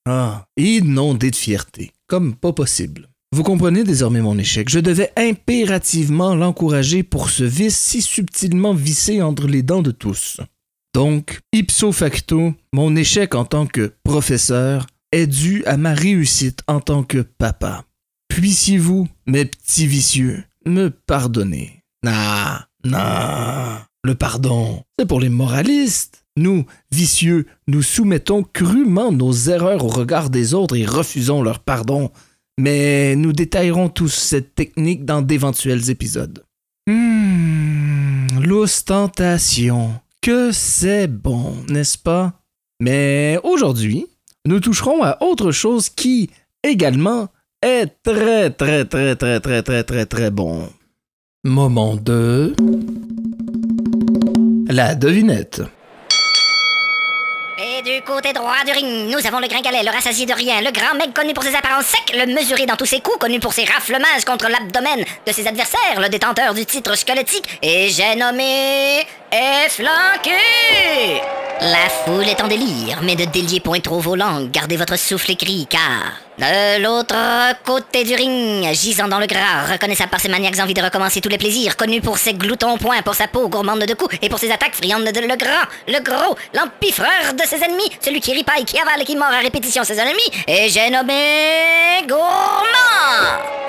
Ah, 0.07 0.45
inondée 0.55 1.31
de 1.31 1.35
fierté, 1.35 1.91
comme 2.07 2.35
pas 2.35 2.53
possible. 2.53 3.09
Vous 3.31 3.43
comprenez 3.43 3.83
désormais 3.83 4.21
mon 4.21 4.39
échec. 4.39 4.69
Je 4.69 4.79
devais 4.79 5.11
impérativement 5.15 6.33
l'encourager 6.33 7.03
pour 7.03 7.29
ce 7.29 7.43
vice 7.43 7.77
si 7.77 8.01
subtilement 8.01 8.73
vissé 8.73 9.21
entre 9.21 9.45
les 9.45 9.61
dents 9.61 9.83
de 9.83 9.91
tous. 9.91 10.39
Donc, 10.95 11.39
ipso 11.53 11.91
facto, 11.91 12.55
mon 12.73 12.95
échec 12.95 13.35
en 13.35 13.45
tant 13.45 13.67
que 13.67 13.93
professeur 14.03 14.87
est 15.11 15.27
dû 15.27 15.63
à 15.65 15.77
ma 15.77 15.93
réussite 15.93 16.61
en 16.67 16.79
tant 16.79 17.03
que 17.03 17.19
papa. 17.19 17.85
Puissiez-vous, 18.29 19.07
mes 19.27 19.45
petits 19.45 19.85
vicieux, 19.85 20.43
me 20.65 20.89
pardonner. 20.89 21.83
Ah, 22.05 22.65
Non, 22.83 23.79
le 24.03 24.15
pardon, 24.15 24.81
c'est 24.97 25.05
pour 25.05 25.19
les 25.19 25.29
moralistes. 25.29 26.25
Nous, 26.35 26.65
vicieux, 26.91 27.45
nous 27.67 27.83
soumettons 27.83 28.41
crûment 28.41 29.11
nos 29.11 29.33
erreurs 29.33 29.85
au 29.85 29.89
regard 29.89 30.31
des 30.31 30.55
autres 30.55 30.77
et 30.77 30.85
refusons 30.85 31.43
leur 31.43 31.59
pardon 31.59 32.09
mais 32.59 33.15
nous 33.15 33.31
détaillerons 33.31 33.87
tous 33.87 34.13
cette 34.13 34.53
technique 34.53 35.05
dans 35.05 35.21
d'éventuels 35.21 35.89
épisodes. 35.89 36.43
Hmm, 36.87 38.27
l'ostentation. 38.43 39.93
Que 40.21 40.51
c'est 40.51 41.07
bon, 41.07 41.55
n'est-ce 41.69 41.97
pas? 41.97 42.33
Mais 42.81 43.39
aujourd'hui, 43.43 44.07
nous 44.45 44.59
toucherons 44.59 45.01
à 45.03 45.17
autre 45.21 45.51
chose 45.51 45.89
qui, 45.89 46.29
également, 46.61 47.29
est 47.61 47.87
très, 48.03 48.49
très, 48.49 48.83
très, 48.83 49.15
très, 49.15 49.39
très, 49.39 49.63
très, 49.63 49.83
très, 49.83 50.05
très 50.05 50.29
bon. 50.29 50.67
Moment 51.45 51.95
de... 51.95 52.53
La 54.67 54.95
devinette. 54.95 55.61
Eh, 57.57 57.68
du 57.85 58.01
côté 58.01 58.33
droit 58.33 58.63
du 58.65 58.73
ring, 58.73 59.09
nous 59.09 59.25
avons 59.25 59.39
le 59.39 59.47
gringalet, 59.47 59.83
le 59.83 59.91
rassasié 59.91 60.25
de 60.25 60.33
rien, 60.33 60.59
le 60.59 60.71
grand 60.71 60.95
mec 60.95 61.13
connu 61.13 61.33
pour 61.33 61.43
ses 61.43 61.55
apparences 61.55 61.85
secs, 61.85 62.13
le 62.13 62.25
mesuré 62.25 62.65
dans 62.65 62.75
tous 62.75 62.85
ses 62.85 62.99
coups, 62.99 63.17
connu 63.19 63.39
pour 63.39 63.53
ses 63.53 63.63
raflements 63.63 64.05
contre 64.25 64.49
l'abdomen 64.49 65.05
de 65.25 65.31
ses 65.31 65.47
adversaires, 65.47 66.01
le 66.01 66.09
détenteur 66.09 66.53
du 66.53 66.65
titre 66.65 66.97
squelettique, 66.97 67.45
et 67.61 67.87
j'ai 67.89 68.17
nommé 68.17 69.05
Efflanqué! 69.31 71.21
La 71.61 71.89
foule 71.89 72.27
est 72.27 72.41
en 72.41 72.47
délire, 72.47 72.99
mais 73.03 73.15
ne 73.15 73.25
déliez 73.25 73.59
point 73.59 73.79
trop 73.79 73.99
vos 73.99 74.15
langues, 74.15 74.49
gardez 74.49 74.77
votre 74.77 74.97
souffle 74.97 75.31
écrit, 75.31 75.67
car 75.69 76.13
de 76.39 76.81
l'autre 76.81 77.17
côté 77.65 78.05
du 78.05 78.15
ring, 78.15 78.65
gisant 78.73 79.09
dans 79.09 79.19
le 79.19 79.25
gras, 79.25 79.73
reconnaissable 79.73 80.09
par 80.09 80.21
ses 80.21 80.29
maniaques 80.29 80.57
envie 80.59 80.73
de 80.73 80.81
recommencer 80.81 81.19
tous 81.19 81.27
les 81.27 81.37
plaisirs, 81.37 81.75
connu 81.75 81.99
pour 81.99 82.17
ses 82.17 82.33
gloutons 82.33 82.77
points, 82.77 83.01
pour 83.01 83.13
sa 83.13 83.27
peau 83.27 83.49
gourmande 83.49 83.83
de 83.83 83.93
coups 83.93 84.15
et 84.21 84.29
pour 84.29 84.39
ses 84.39 84.49
attaques 84.49 84.73
friandes 84.73 85.03
de 85.03 85.19
le 85.19 85.35
grand, 85.35 85.67
le 85.89 85.99
gros, 86.01 86.37
l'empiffreur 86.53 87.33
de 87.33 87.43
ses 87.45 87.57
ennemis, 87.57 87.68
celui 88.01 88.19
qui 88.19 88.33
ripaille, 88.33 88.65
qui 88.65 88.77
avale 88.77 89.01
et 89.01 89.05
qui 89.05 89.15
mord 89.15 89.27
à 89.27 89.39
répétition 89.39 89.83
ses 89.83 89.97
ennemis, 89.97 90.29
et 90.47 90.69
j'ai 90.69 90.89
nommé 90.89 92.07
Gourmand! 92.07 93.59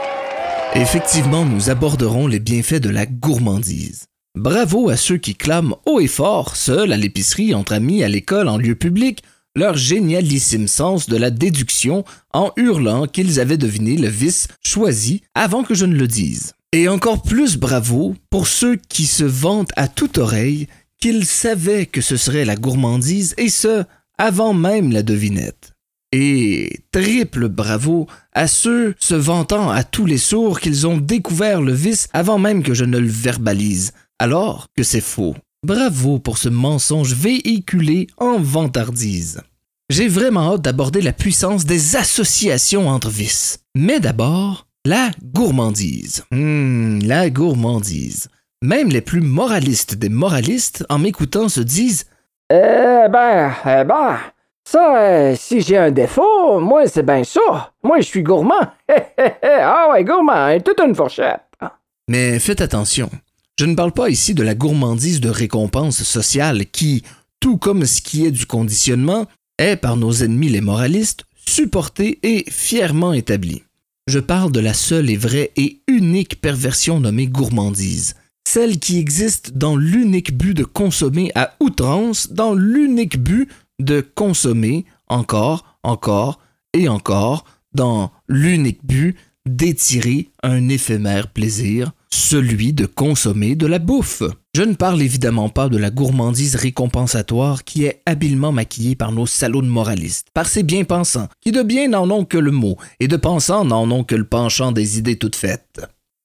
Effectivement, 0.75 1.45
nous 1.45 1.69
aborderons 1.69 2.27
les 2.27 2.39
bienfaits 2.39 2.81
de 2.81 2.91
la 2.91 3.07
gourmandise. 3.07 4.05
Bravo 4.37 4.89
à 4.89 4.97
ceux 4.97 5.17
qui 5.17 5.35
clament 5.35 5.77
haut 5.85 5.99
et 5.99 6.07
fort, 6.07 6.55
seuls 6.55 6.93
à 6.93 6.97
l'épicerie, 6.97 7.55
entre 7.55 7.73
amis, 7.73 8.05
à 8.05 8.09
l'école, 8.09 8.49
en 8.49 8.57
lieu 8.57 8.77
public, 8.77 9.23
leur 9.57 9.77
génialissime 9.77 10.69
sens 10.69 11.09
de 11.09 11.17
la 11.17 11.31
déduction 11.31 12.05
en 12.33 12.53
hurlant 12.57 13.07
qu'ils 13.07 13.41
avaient 13.41 13.57
deviné 13.57 13.97
le 13.97 14.09
vice 14.09 14.47
choisi 14.65 15.23
avant 15.35 15.65
que 15.65 15.75
je 15.75 15.87
ne 15.87 15.97
le 15.97 16.07
dise. 16.07 16.55
Et 16.73 16.89
encore 16.89 17.23
plus 17.23 17.57
bravo 17.57 18.15
pour 18.31 18.47
ceux 18.47 18.77
qui 18.77 19.07
se 19.07 19.25
vantent 19.25 19.73
à 19.75 19.89
toute 19.89 20.19
oreille 20.19 20.69
qu'ils 21.01 21.25
savaient 21.27 21.87
que 21.87 22.01
ce 22.01 22.17
serait 22.17 22.45
la 22.45 22.57
gourmandise 22.57 23.35
et 23.39 23.49
ce, 23.49 23.85
avant 24.19 24.53
même 24.53 24.93
la 24.93 25.03
devinette. 25.03 25.73
Et 26.13 26.81
triple 26.91 27.49
bravo 27.49 28.07
à 28.33 28.47
ceux 28.47 28.95
se 28.99 29.15
vantant 29.15 29.71
à 29.71 29.85
tous 29.85 30.07
les 30.07 30.19
sourds 30.19 30.61
qu'ils 30.61 30.87
ont 30.87 30.99
découvert 30.99 31.63
le 31.63 31.73
vice 31.73 32.09
avant 32.13 32.39
même 32.39 32.63
que 32.63 32.75
je 32.75 32.85
ne 32.85 32.99
le 32.99 33.09
verbalise, 33.09 33.93
alors 34.19 34.67
que 34.77 34.83
c'est 34.83 35.01
faux. 35.01 35.37
Bravo 35.65 36.19
pour 36.19 36.39
ce 36.39 36.49
mensonge 36.49 37.15
véhiculé 37.15 38.09
en 38.17 38.39
vantardise. 38.39 39.41
J'ai 39.91 40.09
vraiment 40.09 40.55
hâte 40.55 40.63
d'aborder 40.63 41.01
la 41.01 41.13
puissance 41.13 41.65
des 41.65 41.97
associations 41.97 42.89
entre 42.89 43.11
vices. 43.11 43.59
Mais 43.77 44.01
d'abord, 44.01 44.67
la 44.87 45.11
gourmandise. 45.23 46.25
Hmm, 46.31 47.01
la 47.03 47.29
gourmandise. 47.31 48.29
Même 48.63 48.91
les 48.91 49.01
plus 49.01 49.23
moralistes 49.23 49.95
des 49.95 50.11
moralistes, 50.11 50.85
en 50.91 50.99
m'écoutant, 50.99 51.49
se 51.49 51.61
disent 51.61 52.05
Eh 52.51 53.09
ben, 53.11 53.55
eh 53.65 53.85
ben, 53.85 54.19
ça, 54.65 54.99
euh, 55.01 55.35
si 55.35 55.63
j'ai 55.63 55.79
un 55.79 55.91
défaut, 55.91 56.61
moi, 56.61 56.87
c'est 56.87 57.05
bien 57.05 57.25
ça. 57.25 57.73
Moi, 57.83 58.01
je 58.01 58.07
suis 58.07 58.23
gourmand. 58.23 58.61
ah 59.43 59.89
ouais, 59.91 60.05
gourmand, 60.05 60.61
toute 60.61 60.79
une 60.81 60.95
fourchette. 60.95 61.41
Mais 62.09 62.39
faites 62.39 62.61
attention. 62.61 63.09
Je 63.59 63.65
ne 63.65 63.75
parle 63.75 63.93
pas 63.93 64.11
ici 64.11 64.35
de 64.35 64.43
la 64.43 64.55
gourmandise 64.55 65.23
de 65.23 65.31
récompense 65.31 66.03
sociale 66.03 66.67
qui, 66.67 67.03
tout 67.41 67.57
comme 67.57 67.87
ce 67.87 68.03
qui 68.03 68.27
est 68.27 68.31
du 68.31 68.45
conditionnement, 68.45 69.27
est 69.59 69.77
par 69.77 69.97
nos 69.97 70.13
ennemis 70.13 70.51
les 70.51 70.61
moralistes 70.61 71.25
supportée 71.49 72.19
et 72.23 72.45
fièrement 72.51 73.15
établie. 73.15 73.63
Je 74.07 74.19
parle 74.19 74.53
de 74.53 74.61
la 74.61 74.75
seule 74.75 75.09
et 75.09 75.17
vraie 75.17 75.51
et 75.57 75.81
unique 75.89 76.43
perversion 76.43 77.01
nommée 77.01 77.27
gourmandise, 77.27 78.17
celle 78.51 78.81
qui 78.81 78.99
existe 78.99 79.57
dans 79.57 79.77
l'unique 79.77 80.37
but 80.37 80.55
de 80.55 80.65
consommer 80.65 81.31
à 81.37 81.55
outrance, 81.61 82.33
dans 82.33 82.53
l'unique 82.53 83.17
but 83.17 83.49
de 83.79 84.01
consommer 84.01 84.87
encore, 85.07 85.79
encore 85.85 86.41
et 86.73 86.89
encore, 86.89 87.45
dans 87.75 88.11
l'unique 88.29 88.85
but 88.85 89.17
d'étirer 89.47 90.31
un 90.43 90.69
éphémère 90.69 91.29
plaisir, 91.29 91.93
celui 92.13 92.73
de 92.73 92.87
consommer 92.87 93.55
de 93.55 93.69
la 93.69 93.79
bouffe. 93.79 94.25
Je 94.57 94.63
ne 94.63 94.75
parle 94.75 95.01
évidemment 95.01 95.49
pas 95.49 95.69
de 95.69 95.79
la 95.79 95.91
gourmandise 95.91 96.57
récompensatoire 96.57 97.63
qui 97.63 97.85
est 97.85 98.03
habilement 98.05 98.51
maquillée 98.51 98.97
par 98.97 99.13
nos 99.13 99.27
salauds 99.27 99.63
de 99.63 99.69
moralistes, 99.69 100.27
par 100.35 100.49
ces 100.49 100.65
bien-pensants, 100.65 101.29
qui 101.41 101.53
de 101.53 101.63
bien 101.63 101.87
n'en 101.87 102.11
ont 102.11 102.25
que 102.25 102.39
le 102.39 102.51
mot, 102.51 102.77
et 102.99 103.07
de 103.07 103.17
pensants 103.17 103.65
n'en 103.65 103.89
ont 103.93 104.03
que 104.03 104.17
le 104.17 104.27
penchant 104.27 104.73
des 104.73 104.99
idées 104.99 105.19
toutes 105.19 105.37
faites. 105.37 105.81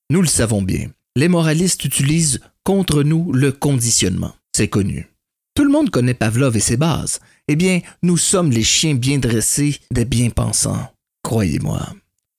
Nous 0.10 0.22
le 0.24 0.28
savons 0.28 0.64
bien, 0.64 0.90
les 1.16 1.28
moralistes 1.28 1.86
utilisent 1.86 2.42
contre 2.64 3.04
nous 3.04 3.32
le 3.32 3.52
conditionnement, 3.52 4.34
c'est 4.56 4.68
connu. 4.68 5.08
Tout 5.56 5.64
le 5.64 5.72
monde 5.72 5.90
connaît 5.90 6.14
Pavlov 6.14 6.58
et 6.58 6.62
ses 6.62 6.76
bases. 6.76 7.20
Eh 7.48 7.56
bien, 7.56 7.80
nous 8.04 8.18
sommes 8.18 8.52
les 8.52 8.64
chiens 8.64 8.96
bien 8.96 9.20
dressés 9.20 9.80
des 9.92 10.04
bien-pensants. 10.04 10.92
Croyez-moi, 11.24 11.88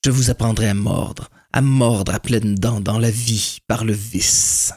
je 0.04 0.10
vous 0.10 0.30
apprendrai 0.30 0.68
à 0.68 0.74
mordre, 0.74 1.30
à 1.52 1.62
mordre 1.62 2.14
à 2.14 2.20
pleines 2.20 2.54
dents 2.54 2.80
dans 2.80 2.98
la 2.98 3.10
vie 3.10 3.58
par 3.66 3.84
le 3.84 3.94
vice. 3.94 4.74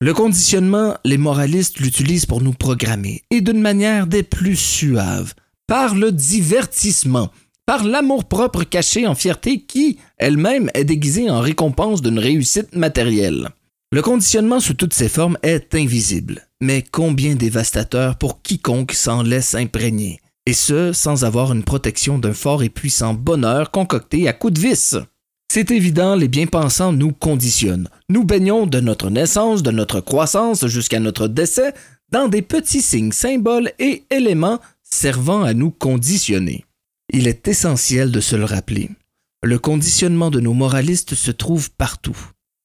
Le 0.00 0.12
conditionnement, 0.12 0.96
les 1.04 1.18
moralistes 1.18 1.80
l'utilisent 1.80 2.26
pour 2.26 2.42
nous 2.42 2.52
programmer, 2.52 3.24
et 3.30 3.40
d'une 3.40 3.60
manière 3.60 4.06
des 4.06 4.22
plus 4.22 4.56
suaves, 4.56 5.34
par 5.66 5.94
le 5.94 6.12
divertissement, 6.12 7.32
par 7.68 7.84
l'amour-propre 7.84 8.64
caché 8.64 9.06
en 9.06 9.14
fierté 9.14 9.60
qui, 9.60 9.98
elle-même, 10.16 10.70
est 10.72 10.86
déguisée 10.86 11.28
en 11.28 11.40
récompense 11.40 12.00
d'une 12.00 12.18
réussite 12.18 12.74
matérielle. 12.74 13.50
Le 13.92 14.00
conditionnement 14.00 14.58
sous 14.58 14.72
toutes 14.72 14.94
ses 14.94 15.10
formes 15.10 15.36
est 15.42 15.74
invisible, 15.74 16.48
mais 16.62 16.82
combien 16.90 17.34
dévastateur 17.34 18.16
pour 18.16 18.40
quiconque 18.40 18.92
s'en 18.92 19.22
laisse 19.22 19.54
imprégner, 19.54 20.18
et 20.46 20.54
ce, 20.54 20.94
sans 20.94 21.26
avoir 21.26 21.52
une 21.52 21.62
protection 21.62 22.18
d'un 22.18 22.32
fort 22.32 22.62
et 22.62 22.70
puissant 22.70 23.12
bonheur 23.12 23.70
concocté 23.70 24.28
à 24.28 24.32
coups 24.32 24.54
de 24.54 24.60
vis. 24.60 24.96
C'est 25.52 25.70
évident, 25.70 26.14
les 26.14 26.28
bien-pensants 26.28 26.94
nous 26.94 27.12
conditionnent. 27.12 27.90
Nous 28.08 28.24
baignons 28.24 28.66
de 28.66 28.80
notre 28.80 29.10
naissance, 29.10 29.62
de 29.62 29.72
notre 29.72 30.00
croissance 30.00 30.66
jusqu'à 30.68 31.00
notre 31.00 31.28
décès 31.28 31.74
dans 32.12 32.28
des 32.28 32.40
petits 32.40 32.80
signes, 32.80 33.12
symboles 33.12 33.72
et 33.78 34.04
éléments 34.08 34.58
servant 34.82 35.42
à 35.42 35.52
nous 35.52 35.70
conditionner. 35.70 36.64
Il 37.12 37.26
est 37.26 37.48
essentiel 37.48 38.12
de 38.12 38.20
se 38.20 38.36
le 38.36 38.44
rappeler. 38.44 38.90
Le 39.42 39.58
conditionnement 39.58 40.30
de 40.30 40.40
nos 40.40 40.52
moralistes 40.52 41.14
se 41.14 41.30
trouve 41.30 41.70
partout. 41.70 42.18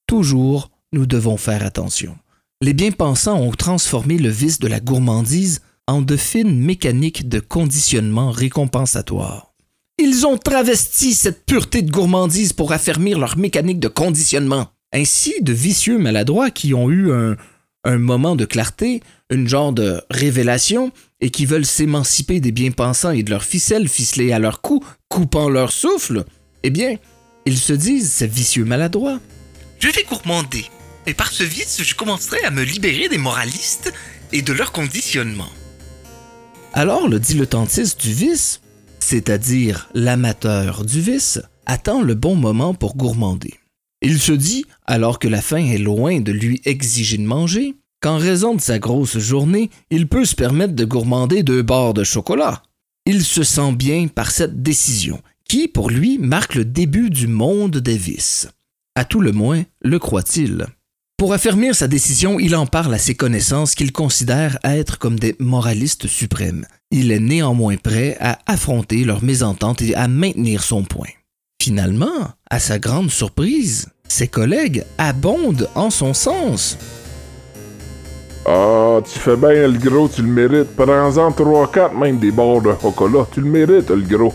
Toujours, 0.08 0.70
nous 0.92 1.06
devons 1.06 1.38
faire 1.38 1.66
attention. 1.66 2.18
Les 2.62 2.74
bien-pensants 2.74 3.40
ont 3.40 3.52
transformé 3.52 4.18
le 4.18 4.30
vice 4.30 4.60
de 4.60 4.68
la 4.68 4.80
gourmandise 4.80 5.62
en 5.88 6.02
de 6.02 6.18
fines 6.18 6.58
mécaniques 6.58 7.28
de 7.30 7.40
conditionnement 7.40 8.32
récompensatoire. 8.32 9.54
Ils 9.98 10.26
ont 10.26 10.38
travesti 10.38 11.14
cette 11.14 11.46
pureté 11.46 11.82
de 11.82 11.92
gourmandise 11.92 12.54
pour 12.54 12.72
affermir 12.72 13.20
leur 13.20 13.38
mécanique 13.38 13.80
de 13.80 13.88
conditionnement. 13.88 14.68
Ainsi, 14.94 15.36
de 15.42 15.54
vicieux 15.54 15.98
maladroits 15.98 16.52
qui 16.52 16.74
ont 16.74 16.90
eu 16.90 17.12
un, 17.12 17.36
un 17.84 17.98
moment 17.98 18.36
de 18.36 18.46
clarté, 18.46 19.02
une 19.30 19.48
genre 19.48 19.74
de 19.74 20.02
révélation, 20.10 20.92
et 21.22 21.30
qui 21.30 21.46
veulent 21.46 21.66
s'émanciper 21.66 22.40
des 22.40 22.52
bien-pensants 22.52 23.12
et 23.12 23.24
de 23.24 23.30
leurs 23.30 23.44
ficelles 23.44 23.88
ficelées 23.88 24.32
à 24.32 24.40
leur 24.40 24.62
cou, 24.62 24.84
coupant 25.10 25.50
leur 25.50 25.72
souffle, 25.72 26.26
eh 26.64 26.70
bien, 26.70 26.96
ils 27.46 27.58
se 27.58 27.74
disent, 27.74 28.12
ces 28.12 28.28
vicieux 28.28 28.66
maladroits, 28.66 29.20
je 29.80 29.90
vais 29.90 30.04
gourmander, 30.04 30.66
et 31.08 31.14
par 31.14 31.32
ce 31.32 31.44
vice, 31.44 31.82
je 31.84 31.96
commencerai 31.96 32.42
à 32.44 32.52
me 32.52 32.64
libérer 32.64 33.10
des 33.10 33.18
moralistes 33.18 33.94
et 34.32 34.42
de 34.42 34.54
leur 34.54 34.72
conditionnement. 34.72 35.50
Alors 36.74 37.08
le 37.08 37.20
dilettantiste 37.20 38.02
du 38.02 38.14
vice, 38.14 38.62
c'est-à-dire 39.00 39.90
l'amateur 39.94 40.86
du 40.86 41.02
vice, 41.02 41.42
attend 41.66 42.02
le 42.02 42.16
bon 42.16 42.36
moment 42.36 42.74
pour 42.74 42.96
gourmander. 42.96 43.54
Il 44.04 44.20
se 44.20 44.34
dit, 44.34 44.66
alors 44.86 45.18
que 45.18 45.30
la 45.30 45.42
faim 45.42 45.66
est 45.66 45.78
loin 45.78 46.20
de 46.20 46.34
lui 46.34 46.62
exiger 46.66 47.18
de 47.18 47.24
manger, 47.24 47.76
qu'en 48.02 48.18
raison 48.18 48.54
de 48.54 48.60
sa 48.60 48.78
grosse 48.78 49.18
journée, 49.18 49.70
il 49.90 50.10
peut 50.10 50.26
se 50.26 50.36
permettre 50.36 50.74
de 50.74 50.84
gourmander 50.84 51.42
deux 51.42 51.62
barres 51.62 51.94
de 51.94 52.04
chocolat. 52.04 52.64
Il 53.06 53.24
se 53.24 53.44
sent 53.44 53.72
bien 53.72 54.08
par 54.10 54.32
cette 54.32 54.62
décision, 54.62 55.22
qui, 55.48 55.70
pour 55.70 55.90
lui, 55.90 56.18
marque 56.18 56.56
le 56.56 56.66
début 56.66 57.10
du 57.10 57.28
monde 57.28 57.78
des 57.78 57.96
vices. 57.96 58.50
À 58.96 59.06
tout 59.06 59.22
le 59.22 59.32
moins, 59.32 59.64
le 59.82 60.00
croit-il. 60.00 60.68
Pour 61.18 61.32
affermir 61.32 61.74
sa 61.74 61.88
décision, 61.88 62.40
il 62.40 62.58
en 62.58 62.66
parle 62.66 62.94
à 62.94 62.98
ses 62.98 63.16
connaissances 63.16 63.74
qu'il 63.74 63.94
considère 63.94 64.60
être 64.66 65.00
comme 65.00 65.18
des 65.18 65.38
moralistes 65.40 66.08
suprêmes. 66.08 66.66
Il 66.92 67.10
est 67.10 67.22
néanmoins 67.22 67.78
prêt 67.78 68.18
à 68.20 68.40
affronter 68.48 69.06
leurs 69.06 69.24
mésententes 69.24 69.82
et 69.82 69.96
à 69.96 70.10
maintenir 70.10 70.62
son 70.62 70.84
point. 70.84 71.08
Finalement, 71.64 72.28
à 72.50 72.60
sa 72.60 72.78
grande 72.78 73.10
surprise, 73.10 73.88
ses 74.10 74.28
collègues 74.28 74.84
abondent 74.98 75.70
en 75.76 75.90
son 75.90 76.14
sens. 76.14 76.78
Ah, 78.46 79.00
tu 79.02 79.18
fais 79.18 79.38
bien 79.38 79.70
le 79.70 79.80
gros, 79.80 80.10
tu 80.10 80.24
le 80.24 80.28
mérites. 80.28 80.76
Prends-en 80.76 81.32
3-4 81.32 81.98
même 81.98 82.20
des 82.20 82.32
barres 82.32 82.62
de 82.62 82.74
chocolat. 82.82 83.26
Tu 83.34 83.40
le 83.40 83.50
mérites, 83.50 83.92
le 83.92 84.02
gros. 84.02 84.34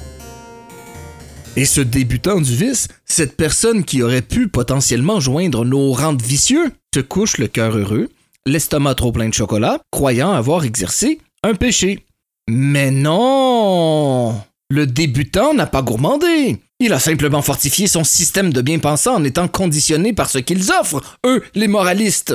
Et 1.55 1.67
ce 1.67 1.83
débutant 1.83 2.41
du 2.41 2.57
vice, 2.57 2.89
cette 3.05 3.37
personne 3.37 3.85
qui 3.85 4.03
aurait 4.03 4.23
pu 4.23 4.49
potentiellement 4.49 5.21
joindre 5.21 5.67
nos 5.67 5.93
rangs 5.93 6.15
de 6.15 6.23
vicieux, 6.23 6.73
se 6.95 7.01
couche 7.01 7.37
le 7.37 7.47
cœur 7.47 7.77
heureux, 7.77 8.09
l'estomac 8.47 8.95
trop 8.95 9.13
plein 9.13 9.29
de 9.29 9.35
chocolat, 9.35 9.81
croyant 9.91 10.33
avoir 10.33 10.65
exercé 10.65 11.21
un 11.43 11.53
péché. 11.53 12.07
Mais 12.49 12.91
non 12.91 14.35
Le 14.71 14.87
débutant 14.87 15.55
n'a 15.55 15.67
pas 15.67 15.81
gourmandé. 15.81 16.59
Il 16.79 16.93
a 16.93 17.01
simplement 17.01 17.41
fortifié 17.41 17.87
son 17.87 18.05
système 18.05 18.53
de 18.53 18.61
bien-pensant 18.61 19.17
en 19.17 19.25
étant 19.25 19.49
conditionné 19.49 20.13
par 20.13 20.29
ce 20.29 20.39
qu'ils 20.39 20.71
offrent, 20.71 21.03
eux, 21.27 21.43
les 21.55 21.69
moralistes. 21.69 22.35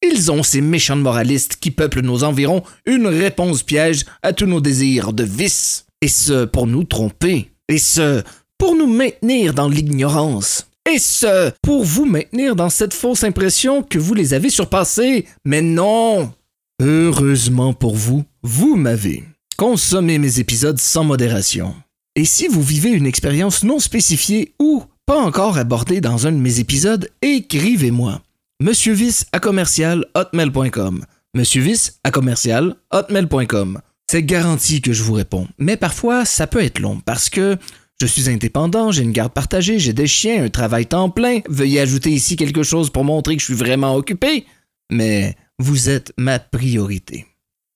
Ils 0.00 0.30
ont, 0.30 0.42
ces 0.42 0.60
méchants 0.60 0.96
moralistes 0.96 1.56
qui 1.60 1.70
peuplent 1.70 2.02
nos 2.02 2.24
environs, 2.24 2.62
une 2.86 3.06
réponse 3.06 3.62
piège 3.64 4.04
à 4.22 4.32
tous 4.32 4.46
nos 4.46 4.60
désirs 4.60 5.12
de 5.12 5.24
vice. 5.24 5.86
Et 6.00 6.08
ce, 6.08 6.44
pour 6.44 6.66
nous 6.66 6.84
tromper. 6.84 7.50
Et 7.68 7.78
ce, 7.78 8.22
pour 8.58 8.76
nous 8.76 8.86
maintenir 8.86 9.52
dans 9.52 9.68
l'ignorance. 9.68 10.68
Et 10.92 10.98
ce, 10.98 11.50
pour 11.62 11.84
vous 11.84 12.04
maintenir 12.04 12.56
dans 12.56 12.70
cette 12.70 12.94
fausse 12.94 13.24
impression 13.24 13.82
que 13.82 13.98
vous 13.98 14.14
les 14.14 14.34
avez 14.34 14.50
surpassés. 14.50 15.26
Mais 15.44 15.62
non 15.62 16.32
Heureusement 16.80 17.72
pour 17.72 17.94
vous, 17.94 18.24
vous 18.42 18.76
m'avez. 18.76 19.24
Consommez 19.62 20.18
mes 20.18 20.40
épisodes 20.40 20.80
sans 20.80 21.04
modération. 21.04 21.72
Et 22.16 22.24
si 22.24 22.48
vous 22.48 22.62
vivez 22.62 22.90
une 22.90 23.06
expérience 23.06 23.62
non 23.62 23.78
spécifiée 23.78 24.54
ou 24.58 24.82
pas 25.06 25.20
encore 25.20 25.56
abordée 25.56 26.00
dans 26.00 26.26
un 26.26 26.32
de 26.32 26.36
mes 26.36 26.58
épisodes, 26.58 27.08
écrivez-moi. 27.22 28.22
Monsieur 28.60 28.92
Vice 28.92 29.24
à 29.30 29.38
commercial 29.38 30.04
hotmail.com. 30.16 31.04
Monsieur 31.36 31.62
Vice 31.62 32.00
à 32.02 32.10
commercial 32.10 32.74
hotmail.com. 32.90 33.80
C'est 34.10 34.24
garanti 34.24 34.80
que 34.80 34.92
je 34.92 35.04
vous 35.04 35.12
réponds, 35.12 35.46
mais 35.58 35.76
parfois 35.76 36.24
ça 36.24 36.48
peut 36.48 36.64
être 36.64 36.80
long 36.80 36.98
parce 36.98 37.30
que 37.30 37.56
je 38.00 38.06
suis 38.08 38.28
indépendant, 38.28 38.90
j'ai 38.90 39.04
une 39.04 39.12
garde 39.12 39.32
partagée, 39.32 39.78
j'ai 39.78 39.92
des 39.92 40.08
chiens, 40.08 40.42
un 40.42 40.50
travail 40.50 40.86
temps 40.86 41.08
plein. 41.08 41.38
Veuillez 41.48 41.78
ajouter 41.78 42.10
ici 42.10 42.34
quelque 42.34 42.64
chose 42.64 42.90
pour 42.90 43.04
montrer 43.04 43.36
que 43.36 43.40
je 43.40 43.46
suis 43.46 43.54
vraiment 43.54 43.94
occupé. 43.94 44.44
Mais 44.90 45.36
vous 45.60 45.88
êtes 45.88 46.12
ma 46.18 46.40
priorité. 46.40 47.26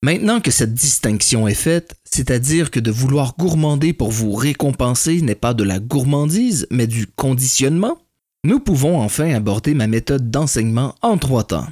Maintenant 0.07 0.41
que 0.41 0.53
cette 0.53 0.73
distinction 0.73 1.49
est 1.49 1.55
faite, 1.55 1.97
c'est-à-dire 2.05 2.71
que 2.71 2.79
de 2.79 2.93
vouloir 2.93 3.35
gourmander 3.37 3.93
pour 3.93 4.13
vous 4.13 4.35
récompenser 4.35 5.21
n'est 5.21 5.35
pas 5.35 5.53
de 5.53 5.65
la 5.65 5.81
gourmandise, 5.81 6.69
mais 6.71 6.87
du 6.87 7.09
conditionnement, 7.09 7.99
nous 8.45 8.61
pouvons 8.61 9.01
enfin 9.01 9.35
aborder 9.35 9.75
ma 9.75 9.89
méthode 9.89 10.31
d'enseignement 10.31 10.95
en 11.03 11.19
trois 11.19 11.43
temps, 11.43 11.67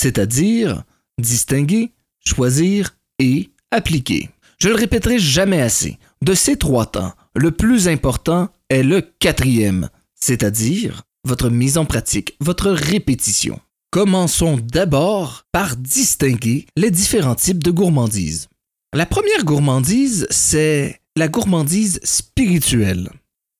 c'est-à-dire 0.00 0.84
distinguer, 1.18 1.92
choisir 2.24 2.96
et 3.18 3.50
appliquer. 3.70 4.30
Je 4.56 4.70
le 4.70 4.76
répéterai 4.76 5.18
jamais 5.18 5.60
assez. 5.60 5.98
De 6.22 6.32
ces 6.32 6.56
trois 6.56 6.86
temps, 6.86 7.12
le 7.36 7.50
plus 7.50 7.86
important 7.86 8.48
est 8.70 8.82
le 8.82 9.02
quatrième, 9.02 9.90
c'est-à-dire 10.14 11.02
votre 11.24 11.50
mise 11.50 11.76
en 11.76 11.84
pratique, 11.84 12.34
votre 12.40 12.70
répétition. 12.70 13.60
Commençons 13.94 14.58
d'abord 14.60 15.44
par 15.52 15.76
distinguer 15.76 16.66
les 16.76 16.90
différents 16.90 17.36
types 17.36 17.62
de 17.62 17.70
gourmandise. 17.70 18.48
La 18.92 19.06
première 19.06 19.44
gourmandise, 19.44 20.26
c'est 20.30 21.00
la 21.14 21.28
gourmandise 21.28 22.00
spirituelle. 22.02 23.08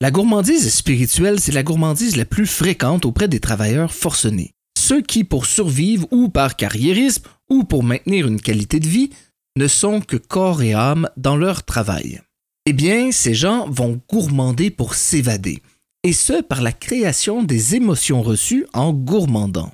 La 0.01 0.11
gourmandise 0.11 0.75
spirituelle, 0.75 1.39
c'est 1.39 1.53
la 1.53 1.63
gourmandise 1.63 2.17
la 2.17 2.25
plus 2.25 2.49
fréquente 2.49 3.05
auprès 3.05 3.29
des 3.29 3.39
travailleurs 3.39 3.95
forcenés. 3.95 4.51
Ceux 4.77 5.03
qui, 5.03 5.23
pour 5.23 5.47
survivre 5.47 6.09
ou 6.11 6.29
par 6.29 6.57
carriérisme 6.57 7.23
ou 7.49 7.63
pour 7.63 7.85
maintenir 7.85 8.27
une 8.27 8.41
qualité 8.41 8.81
de 8.81 8.89
vie, 8.89 9.11
ne 9.57 9.69
sont 9.69 10.01
que 10.01 10.17
corps 10.17 10.65
et 10.65 10.75
âme 10.75 11.09
dans 11.17 11.37
leur 11.37 11.63
travail. 11.63 12.21
Eh 12.67 12.73
bien, 12.73 13.13
ces 13.13 13.35
gens 13.35 13.71
vont 13.71 14.01
gourmander 14.11 14.71
pour 14.71 14.95
s'évader, 14.97 15.63
et 16.03 16.13
ce 16.13 16.43
par 16.43 16.61
la 16.61 16.73
création 16.73 17.45
des 17.45 17.77
émotions 17.77 18.21
reçues 18.21 18.67
en 18.73 18.93
gourmandant. 18.93 19.71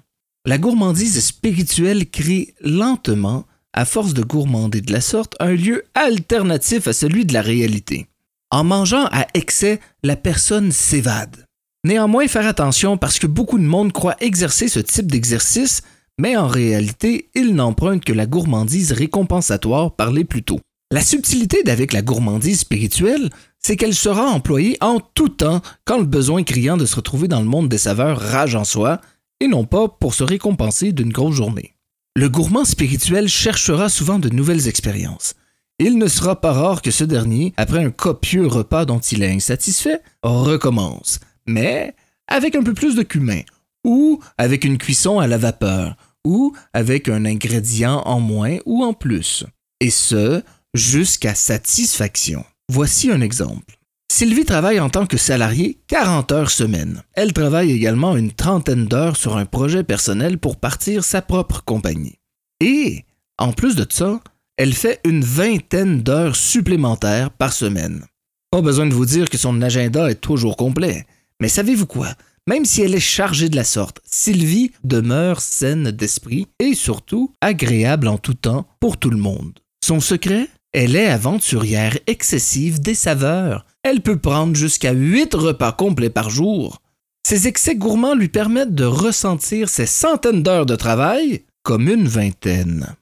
La 0.46 0.56
gourmandise 0.56 1.22
spirituelle 1.22 2.08
crée 2.08 2.54
lentement, 2.62 3.44
à 3.74 3.84
force 3.84 4.14
de 4.14 4.22
gourmander 4.22 4.80
de 4.80 4.90
la 4.90 5.02
sorte, 5.02 5.36
un 5.38 5.52
lieu 5.52 5.84
alternatif 5.94 6.86
à 6.86 6.94
celui 6.94 7.26
de 7.26 7.34
la 7.34 7.42
réalité. 7.42 8.06
En 8.50 8.64
mangeant 8.64 9.04
à 9.12 9.26
excès, 9.34 9.80
la 10.02 10.16
personne 10.16 10.72
s'évade. 10.72 11.44
Néanmoins, 11.84 12.26
faire 12.26 12.46
attention 12.46 12.96
parce 12.96 13.18
que 13.18 13.26
beaucoup 13.26 13.58
de 13.58 13.64
monde 13.64 13.92
croit 13.92 14.16
exercer 14.20 14.68
ce 14.68 14.80
type 14.80 15.12
d'exercice, 15.12 15.82
mais 16.18 16.38
en 16.38 16.48
réalité, 16.48 17.28
ils 17.34 17.54
n'empruntent 17.54 18.04
que 18.04 18.14
la 18.14 18.26
gourmandise 18.26 18.92
récompensatoire 18.92 19.94
parlée 19.94 20.24
plus 20.24 20.42
tôt. 20.42 20.60
La 20.90 21.02
subtilité 21.02 21.62
d'avec 21.64 21.92
la 21.92 22.00
gourmandise 22.00 22.60
spirituelle, 22.60 23.28
c'est 23.58 23.76
qu'elle 23.76 23.94
sera 23.94 24.24
employée 24.24 24.78
en 24.80 25.00
tout 25.00 25.28
temps 25.28 25.60
quand 25.84 25.98
le 25.98 26.04
besoin 26.04 26.44
criant 26.44 26.78
de 26.78 26.86
se 26.86 26.96
retrouver 26.96 27.28
dans 27.28 27.40
le 27.40 27.46
monde 27.46 27.68
des 27.68 27.78
saveurs 27.78 28.18
rage 28.18 28.54
en 28.54 28.64
soi, 28.64 29.02
et 29.40 29.48
non 29.48 29.64
pas 29.64 29.88
pour 29.88 30.14
se 30.14 30.22
récompenser 30.22 30.92
d'une 30.92 31.12
grosse 31.12 31.34
journée. 31.34 31.74
Le 32.16 32.28
gourmand 32.28 32.64
spirituel 32.64 33.28
cherchera 33.28 33.88
souvent 33.88 34.18
de 34.18 34.28
nouvelles 34.28 34.68
expériences. 34.68 35.34
Il 35.78 35.96
ne 35.96 36.08
sera 36.08 36.40
pas 36.40 36.52
rare 36.52 36.82
que 36.82 36.90
ce 36.90 37.04
dernier, 37.04 37.54
après 37.56 37.82
un 37.82 37.90
copieux 37.90 38.46
repas 38.46 38.84
dont 38.84 38.98
il 38.98 39.22
est 39.22 39.32
insatisfait, 39.32 40.00
recommence, 40.22 41.20
mais 41.46 41.94
avec 42.28 42.54
un 42.54 42.62
peu 42.62 42.74
plus 42.74 42.94
de 42.94 43.02
cumin, 43.02 43.40
ou 43.84 44.20
avec 44.36 44.64
une 44.64 44.76
cuisson 44.76 45.18
à 45.20 45.26
la 45.26 45.38
vapeur, 45.38 45.96
ou 46.26 46.54
avec 46.74 47.08
un 47.08 47.24
ingrédient 47.24 48.02
en 48.04 48.20
moins 48.20 48.58
ou 48.66 48.84
en 48.84 48.92
plus. 48.92 49.44
Et 49.80 49.90
ce, 49.90 50.42
jusqu'à 50.74 51.34
satisfaction. 51.34 52.44
Voici 52.68 53.10
un 53.10 53.22
exemple. 53.22 53.79
Sylvie 54.10 54.44
travaille 54.44 54.80
en 54.80 54.90
tant 54.90 55.06
que 55.06 55.16
salariée 55.16 55.78
40 55.86 56.32
heures 56.32 56.50
semaine. 56.50 57.04
Elle 57.14 57.32
travaille 57.32 57.70
également 57.70 58.16
une 58.16 58.32
trentaine 58.32 58.86
d'heures 58.86 59.16
sur 59.16 59.36
un 59.36 59.46
projet 59.46 59.84
personnel 59.84 60.36
pour 60.36 60.58
partir 60.58 61.04
sa 61.04 61.22
propre 61.22 61.62
compagnie. 61.64 62.18
Et, 62.58 63.04
en 63.38 63.52
plus 63.52 63.76
de 63.76 63.86
ça, 63.88 64.20
elle 64.56 64.74
fait 64.74 64.98
une 65.04 65.22
vingtaine 65.22 66.02
d'heures 66.02 66.34
supplémentaires 66.34 67.30
par 67.30 67.52
semaine. 67.52 68.04
Pas 68.50 68.60
besoin 68.60 68.86
de 68.86 68.94
vous 68.94 69.06
dire 69.06 69.30
que 69.30 69.38
son 69.38 69.62
agenda 69.62 70.10
est 70.10 70.20
toujours 70.20 70.56
complet. 70.56 71.06
Mais 71.40 71.48
savez-vous 71.48 71.86
quoi? 71.86 72.08
Même 72.48 72.64
si 72.64 72.82
elle 72.82 72.96
est 72.96 73.00
chargée 73.00 73.48
de 73.48 73.54
la 73.54 73.64
sorte, 73.64 74.00
Sylvie 74.04 74.72
demeure 74.82 75.40
saine 75.40 75.92
d'esprit 75.92 76.48
et 76.58 76.74
surtout 76.74 77.32
agréable 77.40 78.08
en 78.08 78.18
tout 78.18 78.34
temps 78.34 78.66
pour 78.80 78.96
tout 78.96 79.10
le 79.10 79.18
monde. 79.18 79.60
Son 79.84 80.00
secret? 80.00 80.48
Elle 80.72 80.94
est 80.94 81.08
aventurière 81.08 81.98
excessive 82.06 82.80
des 82.80 82.94
saveurs. 82.94 83.66
Elle 83.82 84.02
peut 84.02 84.18
prendre 84.18 84.54
jusqu'à 84.54 84.92
8 84.92 85.34
repas 85.34 85.72
complets 85.72 86.10
par 86.10 86.30
jour. 86.30 86.80
Ses 87.26 87.48
excès 87.48 87.74
gourmands 87.74 88.14
lui 88.14 88.28
permettent 88.28 88.74
de 88.74 88.84
ressentir 88.84 89.68
ses 89.68 89.86
centaines 89.86 90.42
d'heures 90.42 90.66
de 90.66 90.76
travail 90.76 91.42
comme 91.64 91.88
une 91.88 92.06
vingtaine. 92.06 92.94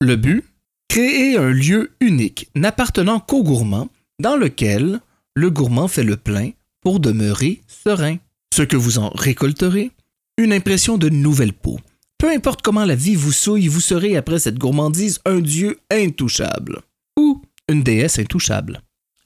Le 0.00 0.16
but? 0.16 0.44
Créer 0.88 1.38
un 1.38 1.50
lieu 1.50 1.92
unique 2.00 2.50
n'appartenant 2.54 3.20
qu'au 3.20 3.42
gourmand, 3.42 3.88
dans 4.20 4.36
lequel 4.36 5.00
le 5.34 5.50
gourmand 5.50 5.88
fait 5.88 6.04
le 6.04 6.16
plein 6.16 6.50
pour 6.82 7.00
demeurer 7.00 7.62
serein. 7.66 8.18
Ce 8.54 8.62
que 8.62 8.76
vous 8.76 8.98
en 8.98 9.08
récolterez? 9.08 9.90
Une 10.36 10.52
impression 10.52 10.98
de 10.98 11.08
nouvelle 11.08 11.54
peau. 11.54 11.80
Peu 12.18 12.30
importe 12.30 12.62
comment 12.62 12.84
la 12.84 12.94
vie 12.94 13.16
vous 13.16 13.32
souille, 13.32 13.66
vous 13.66 13.80
serez 13.80 14.16
après 14.16 14.38
cette 14.38 14.58
gourmandise 14.58 15.20
un 15.24 15.40
dieu 15.40 15.78
intouchable. 15.90 16.82
Une 17.68 17.82
déesse 17.82 18.18
intouchable. 18.18 18.82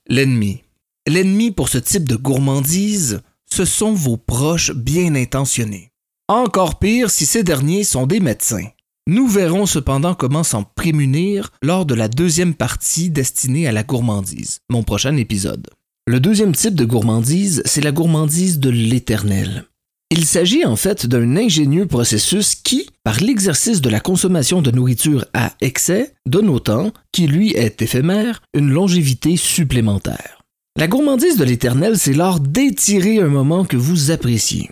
L'ennemi. 0.07 0.62
L'ennemi 1.09 1.51
pour 1.51 1.68
ce 1.68 1.79
type 1.79 2.09
de 2.09 2.14
gourmandise, 2.14 3.20
ce 3.46 3.64
sont 3.64 3.92
vos 3.92 4.16
proches 4.16 4.70
bien 4.72 5.16
intentionnés. 5.16 5.90
Encore 6.29 6.79
pire 6.79 7.11
si 7.11 7.27
ces 7.27 7.42
derniers 7.42 7.83
sont 7.83 8.07
des 8.07 8.20
médecins. 8.20 8.68
Nous 9.09 9.27
verrons 9.27 9.66
cependant 9.66 10.14
comment 10.14 10.44
s'en 10.44 10.62
prémunir 10.62 11.51
lors 11.62 11.85
de 11.85 11.94
la 11.94 12.07
deuxième 12.07 12.55
partie 12.55 13.11
destinée 13.11 13.66
à 13.66 13.72
la 13.72 13.83
gourmandise, 13.83 14.61
mon 14.70 14.85
prochain 14.85 15.16
épisode. 15.16 15.66
Le 16.07 16.20
deuxième 16.20 16.55
type 16.55 16.74
de 16.74 16.85
gourmandise, 16.85 17.62
c'est 17.64 17.81
la 17.81 17.90
gourmandise 17.90 18.61
de 18.61 18.70
l'éternel. 18.70 19.64
Il 20.11 20.25
s'agit 20.25 20.64
en 20.64 20.77
fait 20.77 21.07
d'un 21.07 21.37
ingénieux 21.37 21.87
processus 21.87 22.55
qui, 22.55 22.88
par 23.05 23.21
l'exercice 23.21 23.83
de 23.83 23.90
la 23.90 24.01
consommation 24.01 24.62
de 24.62 24.71
nourriture 24.71 25.27
à 25.35 25.53
excès, 25.61 26.14
donne 26.25 26.49
au 26.49 26.61
temps, 26.61 26.92
qui 27.12 27.27
lui 27.27 27.53
est 27.53 27.83
éphémère, 27.83 28.40
une 28.55 28.71
longévité 28.71 29.37
supplémentaire. 29.37 30.42
La 30.79 30.87
gourmandise 30.87 31.37
de 31.37 31.44
l'éternel, 31.44 31.99
c'est 31.99 32.14
l'art 32.14 32.40
d'étirer 32.40 33.21
un 33.21 33.29
moment 33.29 33.66
que 33.66 33.77
vous 33.77 34.11
appréciez. 34.11 34.71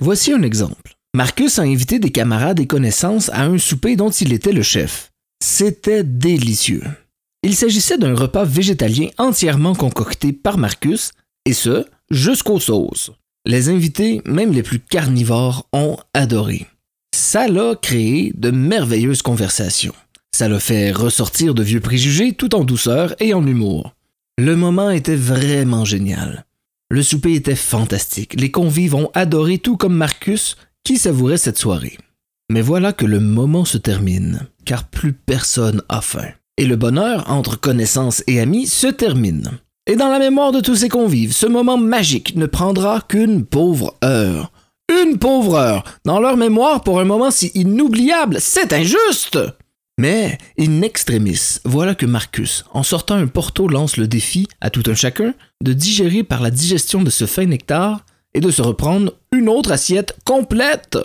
Voici 0.00 0.32
un 0.32 0.42
exemple. 0.42 0.96
Marcus 1.14 1.58
a 1.60 1.62
invité 1.62 2.00
des 2.00 2.10
camarades 2.10 2.58
et 2.58 2.66
connaissances 2.66 3.28
à 3.28 3.44
un 3.44 3.58
souper 3.58 3.94
dont 3.94 4.10
il 4.10 4.32
était 4.32 4.52
le 4.52 4.62
chef. 4.62 5.10
C'était 5.44 6.02
délicieux. 6.02 6.82
Il 7.44 7.54
s'agissait 7.54 7.98
d'un 7.98 8.14
repas 8.14 8.44
végétalien 8.44 9.08
entièrement 9.18 9.74
concocté 9.74 10.32
par 10.32 10.58
Marcus, 10.58 11.12
et 11.44 11.52
ce, 11.52 11.84
jusqu'aux 12.10 12.60
sauces. 12.60 13.12
Les 13.44 13.68
invités, 13.68 14.22
même 14.24 14.52
les 14.52 14.62
plus 14.62 14.78
carnivores, 14.78 15.68
ont 15.72 15.96
adoré. 16.14 16.66
Ça 17.14 17.48
l'a 17.48 17.74
créé 17.74 18.32
de 18.36 18.50
merveilleuses 18.50 19.22
conversations. 19.22 19.94
Ça 20.34 20.48
l'a 20.48 20.60
fait 20.60 20.92
ressortir 20.92 21.54
de 21.54 21.62
vieux 21.62 21.80
préjugés 21.80 22.32
tout 22.32 22.54
en 22.54 22.64
douceur 22.64 23.14
et 23.20 23.34
en 23.34 23.46
humour. 23.46 23.94
Le 24.38 24.56
moment 24.56 24.90
était 24.90 25.16
vraiment 25.16 25.84
génial. 25.84 26.46
Le 26.90 27.02
souper 27.02 27.34
était 27.34 27.56
fantastique. 27.56 28.40
Les 28.40 28.50
convives 28.50 28.94
ont 28.94 29.10
adoré 29.12 29.58
tout 29.58 29.76
comme 29.76 29.96
Marcus 29.96 30.56
qui 30.84 30.96
savourait 30.96 31.36
cette 31.36 31.58
soirée. 31.58 31.98
Mais 32.50 32.62
voilà 32.62 32.92
que 32.92 33.06
le 33.06 33.18
moment 33.18 33.64
se 33.64 33.78
termine, 33.78 34.46
car 34.64 34.88
plus 34.88 35.12
personne 35.12 35.82
a 35.88 36.00
faim. 36.00 36.28
Et 36.58 36.66
le 36.66 36.76
bonheur 36.76 37.30
entre 37.30 37.58
connaissances 37.58 38.22
et 38.26 38.40
amis 38.40 38.66
se 38.66 38.86
termine. 38.86 39.58
Et 39.88 39.96
dans 39.96 40.08
la 40.08 40.20
mémoire 40.20 40.52
de 40.52 40.60
tous 40.60 40.76
ces 40.76 40.88
convives, 40.88 41.32
ce 41.32 41.46
moment 41.46 41.76
magique 41.76 42.36
ne 42.36 42.46
prendra 42.46 43.00
qu'une 43.00 43.44
pauvre 43.44 43.96
heure. 44.04 44.52
Une 44.88 45.18
pauvre 45.18 45.56
heure 45.56 45.82
Dans 46.04 46.20
leur 46.20 46.36
mémoire 46.36 46.84
pour 46.84 47.00
un 47.00 47.04
moment 47.04 47.32
si 47.32 47.50
inoubliable, 47.54 48.36
c'est 48.38 48.72
injuste 48.72 49.40
Mais, 49.98 50.38
in 50.56 50.82
extremis, 50.82 51.58
voilà 51.64 51.96
que 51.96 52.06
Marcus, 52.06 52.64
en 52.70 52.84
sortant 52.84 53.16
un 53.16 53.26
porto, 53.26 53.66
lance 53.66 53.96
le 53.96 54.06
défi 54.06 54.46
à 54.60 54.70
tout 54.70 54.84
un 54.86 54.94
chacun 54.94 55.34
de 55.64 55.72
digérer 55.72 56.22
par 56.22 56.42
la 56.42 56.52
digestion 56.52 57.02
de 57.02 57.10
ce 57.10 57.26
fin 57.26 57.46
nectar 57.46 58.06
et 58.34 58.40
de 58.40 58.52
se 58.52 58.62
reprendre 58.62 59.14
une 59.32 59.48
autre 59.48 59.72
assiette 59.72 60.16
complète. 60.24 60.96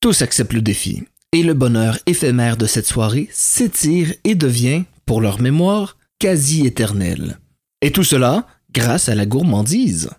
Tous 0.00 0.20
acceptent 0.22 0.52
le 0.52 0.62
défi, 0.62 1.04
et 1.30 1.44
le 1.44 1.54
bonheur 1.54 1.96
éphémère 2.06 2.56
de 2.56 2.66
cette 2.66 2.86
soirée 2.86 3.28
s'étire 3.30 4.12
et 4.24 4.34
devient, 4.34 4.82
pour 5.06 5.20
leur 5.20 5.40
mémoire, 5.40 5.96
quasi 6.18 6.66
éternel. 6.66 7.38
Et 7.82 7.90
tout 7.90 8.04
cela 8.04 8.46
grâce 8.72 9.08
à 9.08 9.14
la 9.14 9.26
gourmandise. 9.26 10.10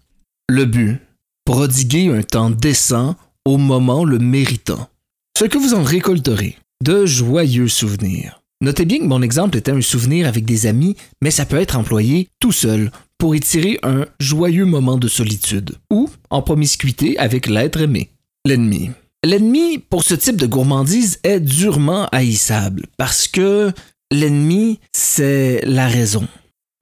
Le 0.49 0.65
but, 0.65 0.99
prodiguer 1.45 2.09
un 2.09 2.21
temps 2.21 2.49
décent 2.49 3.15
au 3.45 3.57
moment 3.57 4.03
le 4.03 4.19
méritant. 4.19 4.89
Ce 5.37 5.45
que 5.45 5.57
vous 5.57 5.73
en 5.73 5.83
récolterez, 5.83 6.57
de 6.83 7.05
joyeux 7.05 7.67
souvenirs. 7.67 8.41
Notez 8.61 8.85
bien 8.85 8.99
que 8.99 9.05
mon 9.05 9.21
exemple 9.21 9.57
était 9.57 9.71
un 9.71 9.81
souvenir 9.81 10.27
avec 10.27 10.45
des 10.45 10.65
amis, 10.65 10.95
mais 11.21 11.31
ça 11.31 11.45
peut 11.45 11.59
être 11.59 11.77
employé 11.77 12.29
tout 12.39 12.51
seul 12.51 12.91
pour 13.17 13.35
y 13.35 13.39
tirer 13.39 13.79
un 13.83 14.05
joyeux 14.19 14.65
moment 14.65 14.97
de 14.97 15.07
solitude, 15.07 15.75
ou 15.91 16.09
en 16.29 16.41
promiscuité 16.41 17.17
avec 17.19 17.47
l'être 17.47 17.81
aimé, 17.81 18.09
l'ennemi. 18.45 18.91
L'ennemi, 19.23 19.79
pour 19.79 20.03
ce 20.03 20.13
type 20.13 20.37
de 20.37 20.45
gourmandise, 20.45 21.19
est 21.23 21.39
durement 21.39 22.07
haïssable, 22.11 22.87
parce 22.97 23.27
que 23.27 23.71
l'ennemi, 24.11 24.79
c'est 24.91 25.61
la 25.65 25.87
raison. 25.87 26.27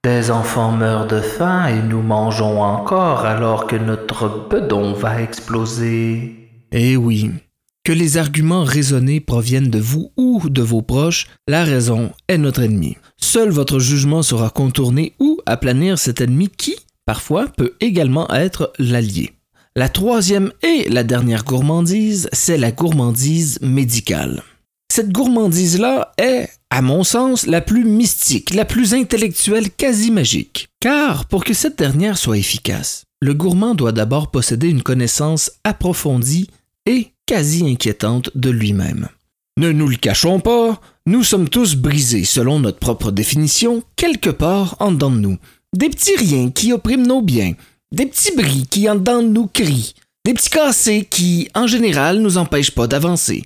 Des 0.06 0.30
enfants 0.30 0.70
meurent 0.70 1.08
de 1.08 1.20
faim 1.20 1.66
et 1.66 1.82
nous 1.82 2.00
mangeons 2.00 2.62
encore 2.62 3.24
alors 3.24 3.66
que 3.66 3.74
notre 3.74 4.48
bedon 4.48 4.92
va 4.92 5.20
exploser. 5.20 6.48
Eh 6.70 6.96
oui, 6.96 7.32
que 7.82 7.90
les 7.90 8.16
arguments 8.16 8.62
raisonnés 8.62 9.18
proviennent 9.18 9.68
de 9.68 9.80
vous 9.80 10.12
ou 10.16 10.48
de 10.48 10.62
vos 10.62 10.80
proches, 10.80 11.26
la 11.48 11.64
raison 11.64 12.12
est 12.28 12.38
notre 12.38 12.62
ennemi. 12.62 12.96
Seul 13.16 13.50
votre 13.50 13.80
jugement 13.80 14.22
saura 14.22 14.48
contourner 14.48 15.14
ou 15.18 15.40
aplanir 15.44 15.98
cet 15.98 16.20
ennemi 16.20 16.50
qui, 16.56 16.76
parfois, 17.04 17.46
peut 17.48 17.74
également 17.80 18.32
être 18.32 18.72
l'allié. 18.78 19.32
La 19.74 19.88
troisième 19.88 20.52
et 20.62 20.88
la 20.88 21.02
dernière 21.02 21.42
gourmandise, 21.42 22.28
c'est 22.32 22.58
la 22.58 22.70
gourmandise 22.70 23.58
médicale. 23.60 24.44
Cette 24.88 25.12
gourmandise-là 25.12 26.12
est, 26.16 26.48
à 26.76 26.82
mon 26.82 27.04
sens, 27.04 27.46
la 27.46 27.62
plus 27.62 27.86
mystique, 27.86 28.52
la 28.52 28.66
plus 28.66 28.92
intellectuelle, 28.92 29.70
quasi 29.70 30.10
magique. 30.10 30.68
Car, 30.78 31.24
pour 31.24 31.42
que 31.42 31.54
cette 31.54 31.78
dernière 31.78 32.18
soit 32.18 32.36
efficace, 32.36 33.04
le 33.22 33.32
gourmand 33.32 33.74
doit 33.74 33.92
d'abord 33.92 34.30
posséder 34.30 34.68
une 34.68 34.82
connaissance 34.82 35.52
approfondie 35.64 36.50
et 36.84 37.12
quasi 37.24 37.66
inquiétante 37.66 38.28
de 38.34 38.50
lui-même. 38.50 39.08
Ne 39.58 39.72
nous 39.72 39.88
le 39.88 39.96
cachons 39.96 40.38
pas, 40.38 40.78
nous 41.06 41.22
sommes 41.22 41.48
tous 41.48 41.76
brisés, 41.76 42.24
selon 42.24 42.60
notre 42.60 42.78
propre 42.78 43.10
définition, 43.10 43.82
quelque 43.96 44.28
part 44.28 44.76
en 44.78 44.92
dedans 44.92 45.10
de 45.10 45.20
nous. 45.20 45.38
Des 45.74 45.88
petits 45.88 46.16
riens 46.18 46.50
qui 46.50 46.74
oppriment 46.74 47.06
nos 47.06 47.22
biens, 47.22 47.54
des 47.90 48.04
petits 48.04 48.36
bris 48.36 48.66
qui 48.70 48.86
en 48.90 48.96
dedans 48.96 49.22
de 49.22 49.28
nous 49.28 49.46
crient, 49.46 49.94
des 50.26 50.34
petits 50.34 50.50
cassés 50.50 51.08
qui, 51.08 51.48
en 51.54 51.66
général, 51.66 52.20
nous 52.20 52.36
empêchent 52.36 52.72
pas 52.74 52.86
d'avancer. 52.86 53.44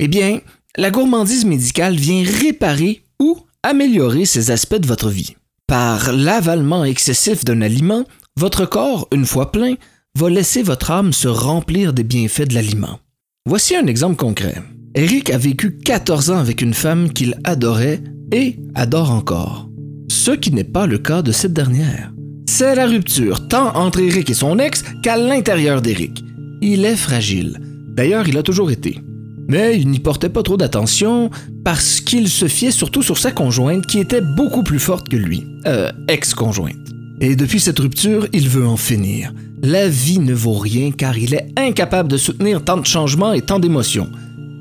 Eh 0.00 0.08
bien, 0.08 0.40
la 0.78 0.90
gourmandise 0.90 1.44
médicale 1.44 1.96
vient 1.96 2.24
réparer 2.24 3.04
ou 3.20 3.38
améliorer 3.62 4.24
ces 4.24 4.50
aspects 4.50 4.76
de 4.76 4.86
votre 4.86 5.10
vie. 5.10 5.36
Par 5.66 6.12
l'avalement 6.12 6.84
excessif 6.84 7.44
d'un 7.44 7.60
aliment, 7.60 8.04
votre 8.36 8.64
corps, 8.64 9.06
une 9.12 9.26
fois 9.26 9.52
plein, 9.52 9.74
va 10.18 10.30
laisser 10.30 10.62
votre 10.62 10.90
âme 10.90 11.12
se 11.12 11.28
remplir 11.28 11.92
des 11.92 12.04
bienfaits 12.04 12.48
de 12.48 12.54
l'aliment. 12.54 12.98
Voici 13.46 13.76
un 13.76 13.86
exemple 13.86 14.16
concret. 14.16 14.62
Eric 14.94 15.30
a 15.30 15.38
vécu 15.38 15.76
14 15.78 16.30
ans 16.30 16.38
avec 16.38 16.62
une 16.62 16.74
femme 16.74 17.12
qu'il 17.12 17.38
adorait 17.44 18.02
et 18.30 18.56
adore 18.74 19.10
encore. 19.10 19.68
Ce 20.08 20.30
qui 20.30 20.52
n'est 20.52 20.64
pas 20.64 20.86
le 20.86 20.98
cas 20.98 21.22
de 21.22 21.32
cette 21.32 21.52
dernière. 21.52 22.12
C'est 22.48 22.74
la 22.74 22.86
rupture, 22.86 23.48
tant 23.48 23.74
entre 23.76 24.00
Eric 24.00 24.30
et 24.30 24.34
son 24.34 24.58
ex 24.58 24.84
qu'à 25.02 25.16
l'intérieur 25.16 25.80
d'Eric. 25.80 26.22
Il 26.60 26.84
est 26.84 26.96
fragile. 26.96 27.58
D'ailleurs, 27.88 28.28
il 28.28 28.36
a 28.38 28.42
toujours 28.42 28.70
été. 28.70 28.98
Mais 29.48 29.78
il 29.78 29.88
n'y 29.88 29.98
portait 29.98 30.28
pas 30.28 30.42
trop 30.42 30.56
d'attention 30.56 31.30
parce 31.64 32.00
qu'il 32.00 32.28
se 32.28 32.46
fiait 32.46 32.70
surtout 32.70 33.02
sur 33.02 33.18
sa 33.18 33.32
conjointe 33.32 33.86
qui 33.86 33.98
était 33.98 34.20
beaucoup 34.20 34.62
plus 34.62 34.78
forte 34.78 35.08
que 35.08 35.16
lui. 35.16 35.44
Euh, 35.66 35.90
ex-conjointe. 36.08 36.76
Et 37.20 37.36
depuis 37.36 37.60
cette 37.60 37.78
rupture, 37.78 38.26
il 38.32 38.48
veut 38.48 38.66
en 38.66 38.76
finir. 38.76 39.32
La 39.62 39.88
vie 39.88 40.18
ne 40.18 40.34
vaut 40.34 40.58
rien 40.58 40.90
car 40.90 41.16
il 41.16 41.34
est 41.34 41.48
incapable 41.56 42.08
de 42.08 42.16
soutenir 42.16 42.64
tant 42.64 42.76
de 42.76 42.86
changements 42.86 43.32
et 43.32 43.42
tant 43.42 43.60
d'émotions. 43.60 44.10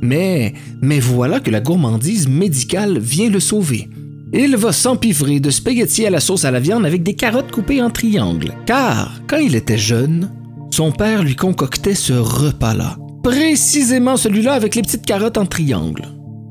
Mais, 0.01 0.53
voilà 0.81 1.39
que 1.39 1.51
la 1.51 1.59
gourmandise 1.59 2.27
médicale 2.27 2.99
vient 2.99 3.29
le 3.29 3.39
sauver. 3.39 3.89
Il 4.33 4.55
va 4.55 4.71
s'empiffrer 4.71 5.39
de 5.39 5.49
spaghettis 5.49 6.05
à 6.05 6.09
la 6.09 6.19
sauce 6.19 6.45
à 6.45 6.51
la 6.51 6.59
viande 6.59 6.85
avec 6.85 7.03
des 7.03 7.15
carottes 7.15 7.51
coupées 7.51 7.81
en 7.81 7.89
triangles. 7.89 8.53
Car, 8.65 9.21
quand 9.27 9.37
il 9.37 9.55
était 9.55 9.77
jeune, 9.77 10.29
son 10.71 10.91
père 10.91 11.23
lui 11.23 11.35
concoctait 11.35 11.95
ce 11.95 12.13
repas-là. 12.13 12.97
Précisément 13.23 14.17
celui-là 14.17 14.53
avec 14.53 14.75
les 14.75 14.81
petites 14.81 15.05
carottes 15.05 15.37
en 15.37 15.45
triangle. 15.45 16.07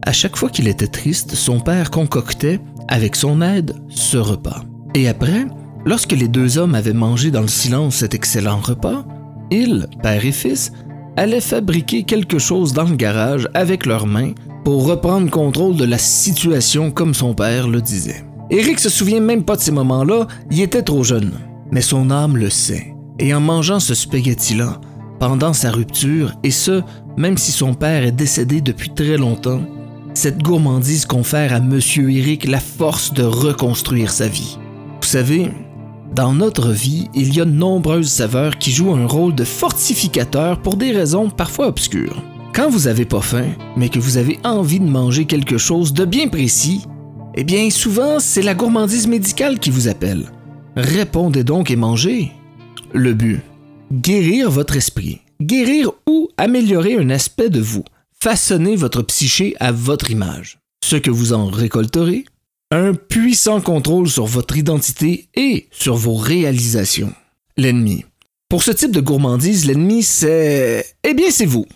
À 0.06 0.12
chaque 0.12 0.36
fois 0.36 0.48
qu'il 0.48 0.68
était 0.68 0.86
triste, 0.86 1.34
son 1.34 1.60
père 1.60 1.90
concoctait, 1.90 2.60
avec 2.88 3.16
son 3.16 3.42
aide, 3.42 3.74
ce 3.88 4.16
repas. 4.16 4.62
Et 4.94 5.08
après, 5.08 5.46
Lorsque 5.86 6.12
les 6.12 6.28
deux 6.28 6.58
hommes 6.58 6.74
avaient 6.74 6.92
mangé 6.92 7.30
dans 7.30 7.40
le 7.40 7.48
silence 7.48 7.96
cet 7.96 8.14
excellent 8.14 8.60
repas, 8.60 9.04
ils, 9.50 9.86
père 10.02 10.24
et 10.24 10.32
fils, 10.32 10.72
allaient 11.16 11.40
fabriquer 11.40 12.04
quelque 12.04 12.38
chose 12.38 12.72
dans 12.72 12.84
le 12.84 12.96
garage 12.96 13.48
avec 13.54 13.86
leurs 13.86 14.06
mains 14.06 14.32
pour 14.64 14.86
reprendre 14.86 15.30
contrôle 15.30 15.76
de 15.76 15.84
la 15.84 15.98
situation 15.98 16.90
comme 16.90 17.14
son 17.14 17.34
père 17.34 17.66
le 17.66 17.80
disait. 17.80 18.24
Eric 18.50 18.78
se 18.78 18.90
souvient 18.90 19.20
même 19.20 19.44
pas 19.44 19.56
de 19.56 19.60
ces 19.62 19.72
moments-là, 19.72 20.26
il 20.50 20.60
était 20.60 20.82
trop 20.82 21.02
jeune. 21.02 21.32
Mais 21.70 21.80
son 21.80 22.10
âme 22.10 22.36
le 22.36 22.50
sait. 22.50 22.94
Et 23.18 23.32
en 23.32 23.40
mangeant 23.40 23.80
ce 23.80 23.94
spaghetti-là, 23.94 24.80
pendant 25.20 25.52
sa 25.52 25.70
rupture, 25.70 26.32
et 26.42 26.50
ce, 26.50 26.82
même 27.16 27.38
si 27.38 27.52
son 27.52 27.74
père 27.74 28.04
est 28.04 28.10
décédé 28.10 28.62
depuis 28.62 28.90
très 28.90 29.18
longtemps, 29.18 29.60
cette 30.14 30.42
gourmandise 30.42 31.04
confère 31.04 31.52
à 31.52 31.60
Monsieur 31.60 32.10
Eric 32.10 32.48
la 32.48 32.58
force 32.58 33.12
de 33.12 33.22
reconstruire 33.22 34.10
sa 34.10 34.26
vie. 34.26 34.58
Vous 35.00 35.06
savez, 35.06 35.50
dans 36.16 36.32
notre 36.32 36.70
vie, 36.70 37.08
il 37.14 37.36
y 37.36 37.40
a 37.40 37.44
de 37.44 37.50
nombreuses 37.50 38.10
saveurs 38.10 38.58
qui 38.58 38.72
jouent 38.72 38.94
un 38.94 39.06
rôle 39.06 39.34
de 39.34 39.44
fortificateur 39.44 40.60
pour 40.60 40.76
des 40.76 40.90
raisons 40.90 41.30
parfois 41.30 41.68
obscures. 41.68 42.22
Quand 42.54 42.70
vous 42.70 42.88
n'avez 42.88 43.04
pas 43.04 43.20
faim, 43.20 43.46
mais 43.76 43.90
que 43.90 44.00
vous 44.00 44.16
avez 44.16 44.40
envie 44.42 44.80
de 44.80 44.88
manger 44.88 45.26
quelque 45.26 45.58
chose 45.58 45.92
de 45.92 46.04
bien 46.04 46.28
précis, 46.28 46.86
eh 47.36 47.44
bien 47.44 47.70
souvent 47.70 48.18
c'est 48.18 48.42
la 48.42 48.54
gourmandise 48.54 49.06
médicale 49.06 49.58
qui 49.58 49.70
vous 49.70 49.86
appelle. 49.86 50.32
Répondez 50.76 51.44
donc 51.44 51.70
et 51.70 51.76
mangez. 51.76 52.32
Le 52.92 53.14
but, 53.14 53.40
guérir 53.92 54.50
votre 54.50 54.76
esprit, 54.76 55.20
guérir 55.40 55.90
ou 56.06 56.28
améliorer 56.36 56.96
un 56.96 57.10
aspect 57.10 57.50
de 57.50 57.60
vous, 57.60 57.84
façonner 58.22 58.76
votre 58.76 59.02
psyché 59.02 59.56
à 59.60 59.72
votre 59.72 60.10
image. 60.10 60.58
Ce 60.84 60.96
que 60.96 61.10
vous 61.10 61.32
en 61.32 61.46
récolterez, 61.46 62.24
un 62.70 62.94
puissant 62.94 63.60
contrôle 63.60 64.08
sur 64.08 64.26
votre 64.26 64.56
identité 64.56 65.28
et 65.34 65.68
sur 65.72 65.96
vos 65.96 66.14
réalisations. 66.14 67.12
L'ennemi. 67.56 68.04
Pour 68.48 68.62
ce 68.62 68.70
type 68.70 68.92
de 68.92 69.00
gourmandise, 69.00 69.66
l'ennemi, 69.66 70.02
c'est... 70.02 70.86
Eh 71.04 71.14
bien, 71.14 71.30
c'est 71.30 71.46
vous. 71.46 71.66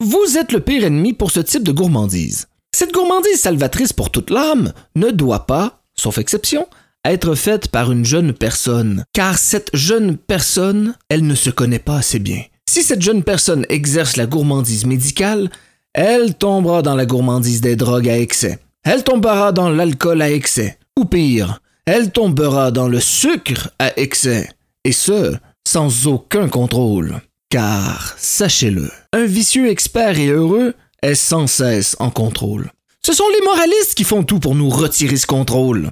Vous 0.00 0.38
êtes 0.38 0.52
le 0.52 0.60
pire 0.60 0.84
ennemi 0.84 1.12
pour 1.12 1.30
ce 1.30 1.40
type 1.40 1.62
de 1.62 1.72
gourmandise. 1.72 2.48
Cette 2.74 2.92
gourmandise 2.92 3.40
salvatrice 3.40 3.92
pour 3.92 4.10
toute 4.10 4.30
l'âme 4.30 4.72
ne 4.96 5.10
doit 5.10 5.46
pas, 5.46 5.82
sauf 5.94 6.18
exception, 6.18 6.66
être 7.04 7.34
faite 7.34 7.68
par 7.68 7.92
une 7.92 8.04
jeune 8.04 8.32
personne, 8.32 9.04
car 9.12 9.38
cette 9.38 9.70
jeune 9.74 10.16
personne, 10.16 10.94
elle 11.08 11.26
ne 11.26 11.34
se 11.34 11.50
connaît 11.50 11.78
pas 11.78 11.96
assez 11.96 12.18
bien. 12.18 12.42
Si 12.68 12.82
cette 12.82 13.02
jeune 13.02 13.24
personne 13.24 13.66
exerce 13.68 14.16
la 14.16 14.26
gourmandise 14.26 14.86
médicale, 14.86 15.50
elle 15.92 16.34
tombera 16.34 16.82
dans 16.82 16.94
la 16.94 17.06
gourmandise 17.06 17.60
des 17.60 17.76
drogues 17.76 18.08
à 18.08 18.18
excès. 18.18 18.58
Elle 18.84 19.02
tombera 19.02 19.52
dans 19.52 19.68
l'alcool 19.68 20.22
à 20.22 20.30
excès. 20.30 20.78
Ou 20.98 21.04
pire, 21.04 21.60
elle 21.84 22.12
tombera 22.12 22.70
dans 22.70 22.88
le 22.88 23.00
sucre 23.00 23.70
à 23.78 23.98
excès. 23.98 24.48
Et 24.84 24.92
ce, 24.92 25.36
sans 25.66 26.06
aucun 26.06 26.48
contrôle. 26.48 27.20
Car, 27.48 28.14
sachez-le, 28.16 28.90
un 29.12 29.24
vicieux 29.24 29.68
expert 29.68 30.18
et 30.18 30.28
heureux 30.28 30.74
est 31.02 31.16
sans 31.16 31.46
cesse 31.46 31.96
en 31.98 32.10
contrôle. 32.10 32.70
Ce 33.02 33.12
sont 33.12 33.28
les 33.34 33.44
moralistes 33.44 33.94
qui 33.94 34.04
font 34.04 34.22
tout 34.22 34.38
pour 34.38 34.54
nous 34.54 34.68
retirer 34.68 35.16
ce 35.16 35.26
contrôle. 35.26 35.90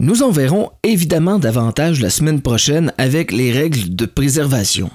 Nous 0.00 0.22
en 0.22 0.30
verrons 0.30 0.70
évidemment 0.84 1.40
davantage 1.40 2.00
la 2.00 2.10
semaine 2.10 2.40
prochaine 2.40 2.92
avec 2.98 3.32
les 3.32 3.50
règles 3.50 3.96
de 3.96 4.06
préservation. 4.06 4.90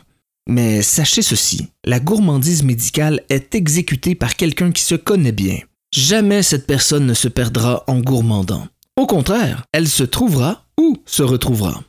Mais 0.47 0.81
sachez 0.81 1.21
ceci, 1.21 1.67
la 1.83 1.99
gourmandise 1.99 2.63
médicale 2.63 3.21
est 3.27 3.53
exécutée 3.53 4.15
par 4.15 4.37
quelqu'un 4.37 4.71
qui 4.71 4.81
se 4.81 4.95
connaît 4.95 5.33
bien. 5.33 5.57
Jamais 5.93 6.41
cette 6.41 6.65
personne 6.65 7.05
ne 7.05 7.13
se 7.13 7.27
perdra 7.27 7.83
en 7.87 7.99
gourmandant. 7.99 8.67
Au 8.95 9.05
contraire, 9.05 9.65
elle 9.73 9.89
se 9.89 10.03
trouvera 10.03 10.65
ou 10.79 10.95
se 11.05 11.21
retrouvera. 11.21 11.83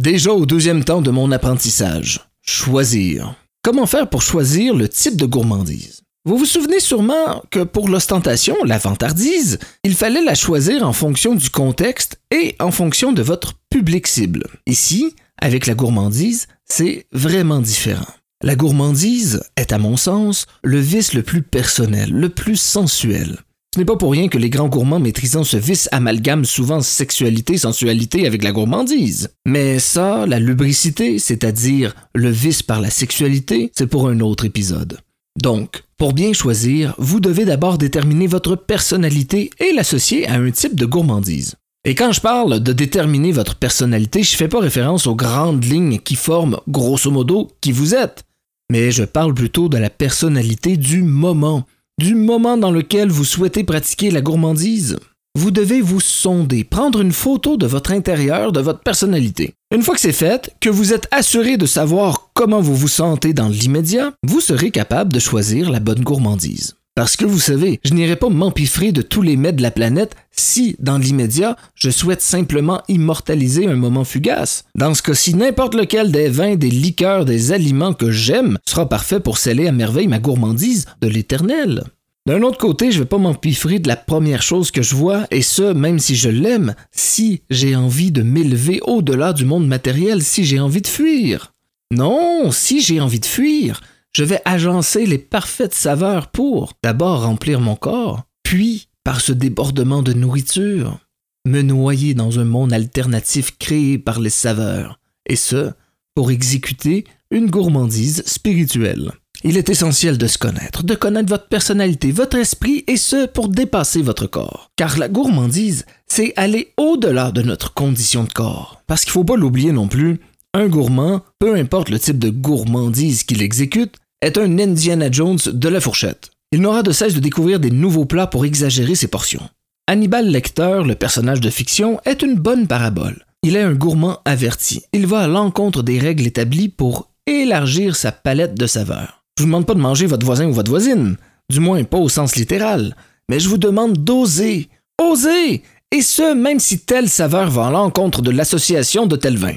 Déjà 0.00 0.32
au 0.32 0.46
deuxième 0.46 0.84
temps 0.84 1.02
de 1.02 1.10
mon 1.10 1.32
apprentissage, 1.32 2.20
choisir. 2.40 3.34
Comment 3.64 3.86
faire 3.86 4.08
pour 4.08 4.22
choisir 4.22 4.76
le 4.76 4.88
type 4.88 5.16
de 5.16 5.26
gourmandise? 5.26 6.02
Vous 6.26 6.36
vous 6.36 6.44
souvenez 6.44 6.80
sûrement 6.80 7.42
que 7.50 7.60
pour 7.60 7.88
l'ostentation, 7.88 8.54
la 8.66 8.76
vantardise, 8.76 9.58
il 9.84 9.94
fallait 9.94 10.22
la 10.22 10.34
choisir 10.34 10.86
en 10.86 10.92
fonction 10.92 11.34
du 11.34 11.48
contexte 11.48 12.20
et 12.30 12.56
en 12.60 12.70
fonction 12.70 13.12
de 13.12 13.22
votre 13.22 13.54
public 13.70 14.06
cible. 14.06 14.44
Ici, 14.66 15.14
avec 15.40 15.66
la 15.66 15.72
gourmandise, 15.72 16.46
c'est 16.66 17.06
vraiment 17.10 17.60
différent. 17.60 18.12
La 18.42 18.54
gourmandise 18.54 19.42
est, 19.56 19.72
à 19.72 19.78
mon 19.78 19.96
sens, 19.96 20.44
le 20.62 20.78
vice 20.78 21.14
le 21.14 21.22
plus 21.22 21.40
personnel, 21.40 22.10
le 22.10 22.28
plus 22.28 22.60
sensuel. 22.60 23.38
Ce 23.74 23.78
n'est 23.78 23.86
pas 23.86 23.96
pour 23.96 24.12
rien 24.12 24.28
que 24.28 24.36
les 24.36 24.50
grands 24.50 24.68
gourmands 24.68 25.00
maîtrisant 25.00 25.44
ce 25.44 25.56
vice 25.56 25.88
amalgament 25.90 26.44
souvent 26.44 26.82
sexualité, 26.82 27.56
sensualité 27.56 28.26
avec 28.26 28.44
la 28.44 28.52
gourmandise. 28.52 29.30
Mais 29.46 29.78
ça, 29.78 30.26
la 30.26 30.38
lubricité, 30.38 31.18
c'est-à-dire 31.18 31.94
le 32.14 32.28
vice 32.28 32.62
par 32.62 32.82
la 32.82 32.90
sexualité, 32.90 33.72
c'est 33.74 33.86
pour 33.86 34.08
un 34.08 34.20
autre 34.20 34.44
épisode. 34.44 34.98
Donc, 35.42 35.84
pour 35.96 36.12
bien 36.12 36.32
choisir, 36.32 36.94
vous 36.98 37.20
devez 37.20 37.44
d'abord 37.44 37.78
déterminer 37.78 38.26
votre 38.26 38.56
personnalité 38.56 39.50
et 39.58 39.72
l'associer 39.72 40.26
à 40.28 40.34
un 40.34 40.50
type 40.50 40.74
de 40.74 40.86
gourmandise. 40.86 41.56
Et 41.84 41.94
quand 41.94 42.12
je 42.12 42.20
parle 42.20 42.60
de 42.60 42.72
déterminer 42.74 43.32
votre 43.32 43.56
personnalité, 43.56 44.22
je 44.22 44.36
fais 44.36 44.48
pas 44.48 44.60
référence 44.60 45.06
aux 45.06 45.14
grandes 45.14 45.64
lignes 45.64 45.98
qui 45.98 46.14
forment, 46.14 46.58
grosso 46.68 47.10
modo, 47.10 47.48
qui 47.62 47.72
vous 47.72 47.94
êtes. 47.94 48.24
Mais 48.70 48.90
je 48.90 49.02
parle 49.02 49.32
plutôt 49.32 49.70
de 49.70 49.78
la 49.78 49.88
personnalité 49.88 50.76
du 50.76 51.02
moment, 51.02 51.64
du 51.98 52.14
moment 52.14 52.58
dans 52.58 52.70
lequel 52.70 53.08
vous 53.08 53.24
souhaitez 53.24 53.64
pratiquer 53.64 54.10
la 54.10 54.20
gourmandise. 54.20 54.98
Vous 55.38 55.50
devez 55.50 55.80
vous 55.80 56.00
sonder, 56.00 56.64
prendre 56.64 57.00
une 57.00 57.12
photo 57.12 57.56
de 57.56 57.66
votre 57.66 57.92
intérieur, 57.92 58.52
de 58.52 58.60
votre 58.60 58.80
personnalité. 58.80 59.54
Une 59.72 59.82
fois 59.82 59.94
que 59.94 60.00
c'est 60.00 60.12
fait, 60.12 60.52
que 60.60 60.68
vous 60.68 60.92
êtes 60.92 61.06
assuré 61.12 61.56
de 61.56 61.64
savoir 61.64 62.30
comment 62.34 62.60
vous 62.60 62.74
vous 62.74 62.88
sentez 62.88 63.32
dans 63.32 63.48
l'immédiat, 63.48 64.12
vous 64.26 64.40
serez 64.40 64.72
capable 64.72 65.12
de 65.12 65.20
choisir 65.20 65.70
la 65.70 65.78
bonne 65.78 66.02
gourmandise. 66.02 66.74
Parce 66.96 67.16
que 67.16 67.24
vous 67.24 67.38
savez, 67.38 67.78
je 67.84 67.94
n'irai 67.94 68.16
pas 68.16 68.30
m'empiffrer 68.30 68.90
de 68.90 69.00
tous 69.00 69.22
les 69.22 69.36
mets 69.36 69.52
de 69.52 69.62
la 69.62 69.70
planète 69.70 70.16
si, 70.32 70.74
dans 70.80 70.98
l'immédiat, 70.98 71.56
je 71.76 71.88
souhaite 71.88 72.20
simplement 72.20 72.82
immortaliser 72.88 73.68
un 73.68 73.76
moment 73.76 74.02
fugace. 74.02 74.64
Dans 74.74 74.92
ce 74.92 75.02
cas-ci, 75.02 75.34
n'importe 75.34 75.76
lequel 75.76 76.10
des 76.10 76.28
vins, 76.28 76.56
des 76.56 76.68
liqueurs, 76.68 77.24
des 77.24 77.52
aliments 77.52 77.94
que 77.94 78.10
j'aime 78.10 78.58
sera 78.68 78.88
parfait 78.88 79.20
pour 79.20 79.38
sceller 79.38 79.68
à 79.68 79.72
merveille 79.72 80.08
ma 80.08 80.18
gourmandise 80.18 80.86
de 81.00 81.06
l'éternel. 81.06 81.84
D'un 82.26 82.42
autre 82.42 82.58
côté, 82.58 82.92
je 82.92 83.00
vais 83.00 83.06
pas 83.06 83.18
m'empiffrer 83.18 83.78
de 83.78 83.88
la 83.88 83.96
première 83.96 84.42
chose 84.42 84.70
que 84.70 84.82
je 84.82 84.94
vois, 84.94 85.26
et 85.30 85.42
ce, 85.42 85.72
même 85.72 85.98
si 85.98 86.16
je 86.16 86.28
l'aime, 86.28 86.74
si 86.92 87.42
j'ai 87.48 87.74
envie 87.74 88.12
de 88.12 88.22
m'élever 88.22 88.80
au-delà 88.86 89.32
du 89.32 89.46
monde 89.46 89.66
matériel, 89.66 90.22
si 90.22 90.44
j'ai 90.44 90.60
envie 90.60 90.82
de 90.82 90.86
fuir. 90.86 91.54
Non, 91.92 92.52
si 92.52 92.82
j'ai 92.82 93.00
envie 93.00 93.20
de 93.20 93.26
fuir, 93.26 93.80
je 94.14 94.24
vais 94.24 94.42
agencer 94.44 95.06
les 95.06 95.18
parfaites 95.18 95.74
saveurs 95.74 96.30
pour 96.30 96.74
d'abord 96.82 97.22
remplir 97.22 97.60
mon 97.60 97.74
corps, 97.74 98.24
puis, 98.42 98.88
par 99.02 99.20
ce 99.20 99.32
débordement 99.32 100.02
de 100.02 100.12
nourriture, 100.12 100.98
me 101.46 101.62
noyer 101.62 102.12
dans 102.12 102.38
un 102.38 102.44
monde 102.44 102.72
alternatif 102.72 103.56
créé 103.58 103.98
par 103.98 104.20
les 104.20 104.30
saveurs, 104.30 105.00
et 105.26 105.36
ce, 105.36 105.70
pour 106.14 106.30
exécuter 106.30 107.04
une 107.30 107.48
gourmandise 107.48 108.22
spirituelle. 108.26 109.12
Il 109.42 109.56
est 109.56 109.70
essentiel 109.70 110.18
de 110.18 110.26
se 110.26 110.36
connaître, 110.36 110.82
de 110.82 110.94
connaître 110.94 111.30
votre 111.30 111.48
personnalité, 111.48 112.12
votre 112.12 112.36
esprit, 112.36 112.84
et 112.86 112.98
ce, 112.98 113.26
pour 113.26 113.48
dépasser 113.48 114.02
votre 114.02 114.26
corps. 114.26 114.70
Car 114.76 114.98
la 114.98 115.08
gourmandise, 115.08 115.86
c'est 116.06 116.34
aller 116.36 116.74
au-delà 116.76 117.30
de 117.30 117.40
notre 117.40 117.72
condition 117.72 118.24
de 118.24 118.32
corps. 118.32 118.82
Parce 118.86 119.02
qu'il 119.02 119.10
ne 119.10 119.14
faut 119.14 119.24
pas 119.24 119.36
l'oublier 119.36 119.72
non 119.72 119.88
plus, 119.88 120.20
un 120.52 120.68
gourmand, 120.68 121.22
peu 121.38 121.54
importe 121.54 121.88
le 121.88 121.98
type 121.98 122.18
de 122.18 122.28
gourmandise 122.28 123.22
qu'il 123.22 123.40
exécute, 123.40 123.96
est 124.20 124.36
un 124.36 124.58
Indiana 124.58 125.10
Jones 125.10 125.38
de 125.46 125.68
la 125.70 125.80
fourchette. 125.80 126.30
Il 126.52 126.60
n'aura 126.60 126.82
de 126.82 126.92
cesse 126.92 127.14
de 127.14 127.20
découvrir 127.20 127.60
des 127.60 127.70
nouveaux 127.70 128.04
plats 128.04 128.26
pour 128.26 128.44
exagérer 128.44 128.94
ses 128.94 129.08
portions. 129.08 129.48
Hannibal 129.86 130.28
Lecter, 130.28 130.82
le 130.84 130.96
personnage 130.96 131.40
de 131.40 131.48
fiction, 131.48 131.98
est 132.04 132.22
une 132.22 132.34
bonne 132.34 132.66
parabole. 132.66 133.24
Il 133.42 133.56
est 133.56 133.62
un 133.62 133.72
gourmand 133.72 134.18
averti. 134.26 134.82
Il 134.92 135.06
va 135.06 135.20
à 135.20 135.28
l'encontre 135.28 135.82
des 135.82 135.98
règles 135.98 136.26
établies 136.26 136.68
pour 136.68 137.10
élargir 137.26 137.96
sa 137.96 138.12
palette 138.12 138.54
de 138.54 138.66
saveurs. 138.66 139.19
Je 139.40 139.44
vous 139.46 139.48
demande 139.48 139.64
pas 139.64 139.72
de 139.72 139.80
manger 139.80 140.04
votre 140.04 140.26
voisin 140.26 140.48
ou 140.48 140.52
votre 140.52 140.68
voisine, 140.68 141.16
du 141.48 141.60
moins 141.60 141.82
pas 141.84 141.96
au 141.96 142.10
sens 142.10 142.36
littéral, 142.36 142.94
mais 143.30 143.40
je 143.40 143.48
vous 143.48 143.56
demande 143.56 143.94
d'oser, 143.96 144.68
oser, 145.00 145.62
et 145.90 146.02
ce 146.02 146.34
même 146.34 146.60
si 146.60 146.80
telle 146.80 147.08
saveur 147.08 147.50
va 147.50 147.68
à 147.68 147.70
l'encontre 147.70 148.20
de 148.20 148.30
l'association 148.30 149.06
de 149.06 149.16
tel 149.16 149.38
vin. 149.38 149.54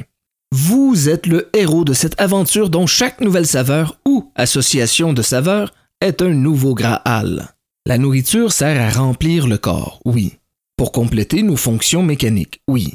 Vous 0.53 1.09
êtes 1.09 1.27
le 1.27 1.49
héros 1.53 1.83
de 1.83 1.91
cette 1.91 2.17
aventure 2.21 2.69
dont 2.69 2.87
chaque 2.87 3.19
nouvelle 3.19 3.45
saveur 3.45 3.99
ou 4.07 4.31
association 4.37 5.11
de 5.11 5.21
saveurs 5.21 5.73
est 5.99 6.21
un 6.21 6.29
nouveau 6.29 6.75
Graal. 6.75 7.53
La 7.85 7.97
nourriture 7.97 8.53
sert 8.53 8.81
à 8.81 8.97
remplir 8.97 9.47
le 9.47 9.57
corps, 9.57 9.99
oui, 10.05 10.37
pour 10.77 10.93
compléter 10.93 11.43
nos 11.43 11.57
fonctions 11.57 12.03
mécaniques, 12.03 12.61
oui. 12.69 12.93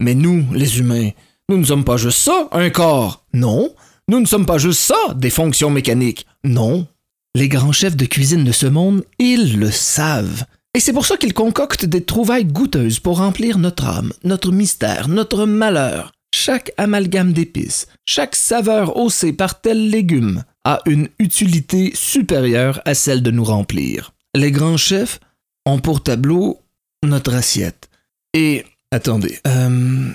Mais 0.00 0.16
nous, 0.16 0.44
les 0.52 0.80
humains, 0.80 1.10
nous 1.48 1.58
ne 1.58 1.64
sommes 1.64 1.84
pas 1.84 1.96
juste 1.96 2.18
ça, 2.18 2.48
un 2.50 2.70
corps, 2.70 3.24
non, 3.32 3.72
nous 4.08 4.20
ne 4.20 4.26
sommes 4.26 4.46
pas 4.46 4.58
juste 4.58 4.80
ça, 4.80 5.14
des 5.14 5.30
fonctions 5.30 5.70
mécaniques. 5.70 6.26
Non. 6.44 6.86
Les 7.34 7.48
grands 7.48 7.72
chefs 7.72 7.96
de 7.96 8.04
cuisine 8.04 8.44
de 8.44 8.52
ce 8.52 8.66
monde, 8.66 9.04
ils 9.18 9.58
le 9.58 9.70
savent. 9.70 10.44
Et 10.74 10.80
c'est 10.80 10.92
pour 10.92 11.06
ça 11.06 11.16
qu'ils 11.16 11.34
concoctent 11.34 11.86
des 11.86 12.04
trouvailles 12.04 12.44
goûteuses 12.44 13.00
pour 13.00 13.18
remplir 13.18 13.58
notre 13.58 13.86
âme, 13.86 14.12
notre 14.24 14.52
mystère, 14.52 15.08
notre 15.08 15.46
malheur. 15.46 16.12
Chaque 16.34 16.72
amalgame 16.76 17.32
d'épices, 17.32 17.86
chaque 18.06 18.34
saveur 18.34 18.96
haussée 18.96 19.32
par 19.32 19.60
tel 19.60 19.88
légume 19.88 20.44
a 20.64 20.80
une 20.84 21.08
utilité 21.18 21.92
supérieure 21.94 22.82
à 22.84 22.94
celle 22.94 23.22
de 23.22 23.30
nous 23.30 23.44
remplir. 23.44 24.12
Les 24.34 24.50
grands 24.50 24.76
chefs 24.76 25.20
ont 25.64 25.78
pour 25.78 26.02
tableau 26.02 26.60
notre 27.04 27.34
assiette. 27.34 27.88
Et 28.34 28.64
attendez, 28.90 29.38
euh, 29.46 30.10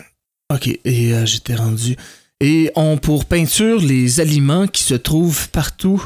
ok, 0.54 0.68
et 0.68 1.14
euh, 1.14 1.26
j'étais 1.26 1.56
rendu 1.56 1.96
et 2.42 2.72
ont 2.76 2.98
pour 2.98 3.26
peinture 3.26 3.80
les 3.80 4.20
aliments 4.20 4.68
qui 4.68 4.84
se 4.84 4.96
trouvent 4.96 5.50
partout 5.50 6.04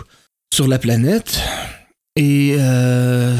sur 0.54 0.68
la 0.68 0.80
planète. 0.80 1.40
Et 2.16 2.56
euh, 2.60 3.36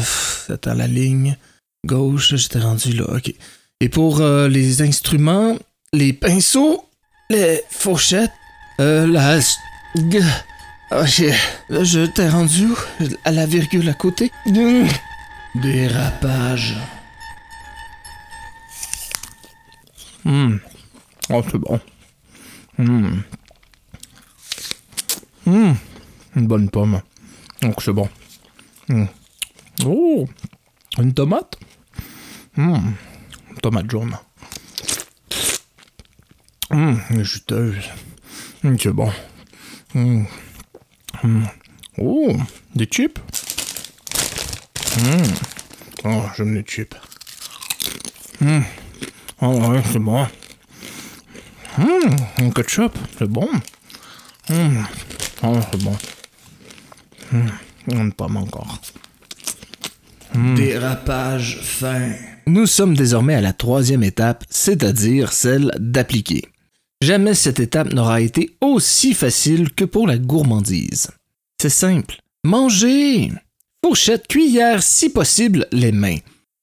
attends 0.48 0.74
la 0.74 0.86
ligne 0.86 1.36
gauche, 1.84 2.34
j'étais 2.34 2.60
rendu 2.60 2.92
là. 2.92 3.04
Ok. 3.16 3.32
Et 3.80 3.88
pour 3.88 4.20
euh, 4.20 4.48
les 4.48 4.82
instruments, 4.82 5.56
les 5.92 6.12
pinceaux, 6.12 6.84
les 7.30 7.60
fourchettes, 7.70 8.32
euh, 8.80 9.06
la 9.06 9.38
Ok, 10.90 11.22
là 11.70 11.82
je 11.82 12.06
t'ai 12.06 12.28
rendu 12.28 12.68
à 13.24 13.32
la 13.32 13.46
virgule 13.46 13.88
à 13.88 13.94
côté. 13.94 14.30
Dérapage. 15.54 16.76
Hum. 20.24 20.60
Oh, 21.30 21.42
c'est 21.50 21.58
bon. 21.58 21.80
Hum. 22.78 23.22
Hum. 25.46 25.76
Une 26.36 26.46
bonne 26.46 26.68
pomme. 26.70 27.00
Donc 27.62 27.82
c'est 27.82 27.92
bon. 27.92 28.08
Hum. 28.88 29.08
Oh, 29.84 30.26
une 30.98 31.14
tomate. 31.14 31.56
Hum. 32.56 32.94
Une 33.50 33.56
tomate 33.58 33.90
jaune. 33.90 34.16
Juteuse. 37.10 37.90
C'est 38.62 38.88
bon. 38.88 39.12
Oh, 41.98 42.36
des 42.74 42.86
chips. 42.86 43.20
Oh, 46.04 46.22
j'aime 46.36 46.54
les 46.54 46.62
chips. 46.62 46.96
Oh 49.40 49.46
ouais, 49.46 49.82
c'est 49.92 49.98
bon. 49.98 50.26
Hum, 51.78 52.16
un 52.38 52.50
ketchup, 52.50 52.96
c'est 53.18 53.28
bon. 53.28 53.48
Hum. 54.50 54.86
Oh, 55.42 55.56
c'est 55.70 55.82
bon. 55.82 55.96
Hum, 57.90 58.12
pas 58.12 58.26
encore. 58.26 58.80
Dérapage 60.56 61.58
fin. 61.62 62.12
Nous 62.46 62.66
sommes 62.66 62.96
désormais 62.96 63.34
à 63.34 63.40
la 63.40 63.52
troisième 63.52 64.02
étape, 64.02 64.44
c'est-à-dire 64.50 65.32
celle 65.32 65.70
d'appliquer. 65.78 66.42
Jamais 67.02 67.34
cette 67.34 67.60
étape 67.60 67.92
n'aura 67.92 68.20
été 68.20 68.56
aussi 68.60 69.14
facile 69.14 69.72
que 69.72 69.84
pour 69.84 70.06
la 70.06 70.18
gourmandise. 70.18 71.08
C'est 71.60 71.68
simple. 71.68 72.16
Manger. 72.44 73.32
Fourchette, 73.84 74.26
cuillère, 74.26 74.82
si 74.82 75.10
possible, 75.10 75.66
les 75.72 75.92
mains. 75.92 76.18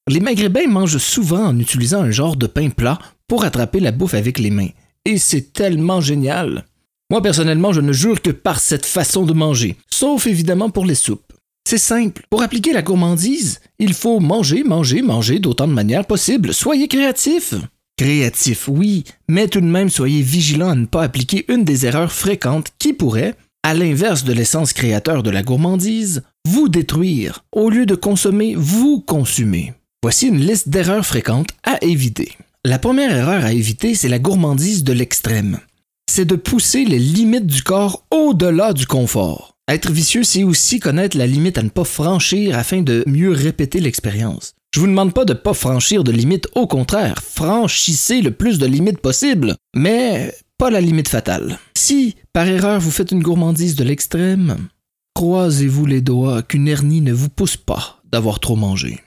Les 0.08 0.20
Maghrébins 0.20 0.66
mangent 0.68 0.98
souvent 0.98 1.46
en 1.46 1.58
utilisant 1.58 2.02
un 2.02 2.10
genre 2.10 2.36
de 2.36 2.46
pain 2.46 2.70
plat 2.70 2.98
pour 3.28 3.44
attraper 3.44 3.80
la 3.80 3.92
bouffe 3.92 4.14
avec 4.14 4.38
les 4.38 4.50
mains. 4.50 4.70
Et 5.04 5.18
c'est 5.18 5.52
tellement 5.52 6.00
génial. 6.00 6.64
Moi 7.10 7.22
personnellement, 7.22 7.72
je 7.72 7.80
ne 7.80 7.92
jure 7.92 8.22
que 8.22 8.30
par 8.30 8.60
cette 8.60 8.86
façon 8.86 9.24
de 9.24 9.32
manger, 9.32 9.76
sauf 9.90 10.26
évidemment 10.26 10.70
pour 10.70 10.84
les 10.84 10.94
soupes. 10.94 11.32
C'est 11.68 11.78
simple. 11.78 12.22
Pour 12.30 12.42
appliquer 12.42 12.72
la 12.72 12.82
gourmandise, 12.82 13.60
il 13.78 13.94
faut 13.94 14.20
manger, 14.20 14.64
manger, 14.64 15.02
manger 15.02 15.38
d'autant 15.38 15.68
de 15.68 15.72
manières 15.72 16.06
possibles. 16.06 16.52
Soyez 16.52 16.88
créatif. 16.88 17.54
Créatif, 17.96 18.68
oui, 18.68 19.04
mais 19.28 19.48
tout 19.48 19.60
de 19.60 19.66
même 19.66 19.90
soyez 19.90 20.22
vigilant 20.22 20.70
à 20.70 20.74
ne 20.74 20.86
pas 20.86 21.02
appliquer 21.02 21.44
une 21.52 21.64
des 21.64 21.86
erreurs 21.86 22.12
fréquentes 22.12 22.72
qui 22.78 22.92
pourrait, 22.92 23.34
à 23.62 23.74
l'inverse 23.74 24.24
de 24.24 24.32
l'essence 24.32 24.72
créateur 24.72 25.22
de 25.22 25.30
la 25.30 25.42
gourmandise, 25.42 26.22
vous 26.46 26.68
détruire. 26.68 27.44
Au 27.52 27.70
lieu 27.70 27.86
de 27.86 27.94
consommer, 27.94 28.54
vous 28.56 29.00
consumez. 29.00 29.74
Voici 30.02 30.28
une 30.28 30.40
liste 30.40 30.68
d'erreurs 30.68 31.06
fréquentes 31.06 31.50
à 31.62 31.82
éviter. 31.84 32.32
La 32.64 32.78
première 32.78 33.12
erreur 33.12 33.44
à 33.44 33.52
éviter, 33.52 33.96
c'est 33.96 34.08
la 34.08 34.20
gourmandise 34.20 34.84
de 34.84 34.92
l'extrême. 34.92 35.58
C'est 36.08 36.24
de 36.24 36.36
pousser 36.36 36.84
les 36.84 37.00
limites 37.00 37.46
du 37.46 37.64
corps 37.64 38.06
au-delà 38.12 38.72
du 38.72 38.86
confort. 38.86 39.56
Être 39.68 39.90
vicieux, 39.90 40.22
c'est 40.22 40.44
aussi 40.44 40.78
connaître 40.78 41.18
la 41.18 41.26
limite 41.26 41.58
à 41.58 41.64
ne 41.64 41.70
pas 41.70 41.82
franchir 41.82 42.56
afin 42.56 42.82
de 42.82 43.02
mieux 43.08 43.32
répéter 43.32 43.80
l'expérience. 43.80 44.54
Je 44.72 44.78
vous 44.78 44.86
demande 44.86 45.12
pas 45.12 45.24
de 45.24 45.32
pas 45.32 45.54
franchir 45.54 46.04
de 46.04 46.12
limites, 46.12 46.46
au 46.54 46.68
contraire, 46.68 47.20
franchissez 47.24 48.22
le 48.22 48.30
plus 48.30 48.60
de 48.60 48.66
limites 48.66 49.00
possible, 49.00 49.56
mais 49.74 50.32
pas 50.56 50.70
la 50.70 50.80
limite 50.80 51.08
fatale. 51.08 51.58
Si, 51.76 52.14
par 52.32 52.46
erreur, 52.46 52.78
vous 52.78 52.92
faites 52.92 53.10
une 53.10 53.24
gourmandise 53.24 53.74
de 53.74 53.82
l'extrême, 53.82 54.68
croisez-vous 55.16 55.84
les 55.84 56.00
doigts 56.00 56.42
qu'une 56.42 56.68
hernie 56.68 57.00
ne 57.00 57.12
vous 57.12 57.28
pousse 57.28 57.56
pas 57.56 58.00
d'avoir 58.12 58.38
trop 58.38 58.54
mangé. 58.54 59.00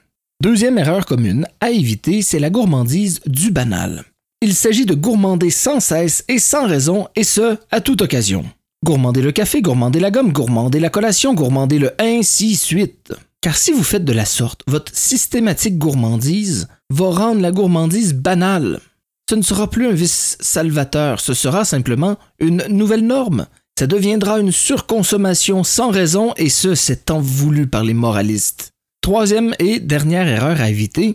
Deuxième 0.43 0.77
erreur 0.77 1.05
commune 1.05 1.47
à 1.61 1.71
éviter, 1.71 2.21
c'est 2.21 2.39
la 2.39 2.49
gourmandise 2.49 3.21
du 3.25 3.51
banal. 3.51 4.03
Il 4.41 4.53
s'agit 4.53 4.85
de 4.85 4.93
gourmander 4.93 5.49
sans 5.49 5.79
cesse 5.79 6.23
et 6.27 6.39
sans 6.39 6.67
raison, 6.67 7.07
et 7.15 7.23
ce, 7.23 7.57
à 7.71 7.81
toute 7.81 8.01
occasion. 8.01 8.45
Gourmander 8.83 9.21
le 9.21 9.31
café, 9.31 9.61
gourmander 9.61 9.99
la 9.99 10.11
gomme, 10.11 10.33
gourmander 10.33 10.79
la 10.79 10.89
collation, 10.89 11.33
gourmander 11.33 11.79
le 11.79 11.93
ainsi 11.99 12.55
suite. 12.55 13.13
Car 13.41 13.57
si 13.57 13.71
vous 13.71 13.83
faites 13.83 14.05
de 14.05 14.13
la 14.13 14.25
sorte, 14.25 14.61
votre 14.67 14.95
systématique 14.95 15.77
gourmandise 15.77 16.67
va 16.91 17.09
rendre 17.09 17.41
la 17.41 17.51
gourmandise 17.51 18.13
banale. 18.13 18.81
Ce 19.29 19.35
ne 19.35 19.41
sera 19.41 19.69
plus 19.69 19.87
un 19.87 19.93
vice 19.93 20.37
salvateur, 20.41 21.19
ce 21.21 21.33
sera 21.33 21.65
simplement 21.65 22.17
une 22.39 22.63
nouvelle 22.67 23.07
norme. 23.07 23.47
Ça 23.79 23.87
deviendra 23.87 24.39
une 24.39 24.51
surconsommation 24.51 25.63
sans 25.63 25.89
raison 25.89 26.33
et 26.37 26.49
ce, 26.49 26.75
c'est 26.75 27.05
tant 27.05 27.19
voulu 27.19 27.67
par 27.67 27.83
les 27.83 27.95
moralistes. 27.95 28.74
Troisième 29.05 29.53
et 29.59 29.79
dernière 29.79 30.27
erreur 30.27 30.59
à 30.59 30.67
éviter, 30.67 31.13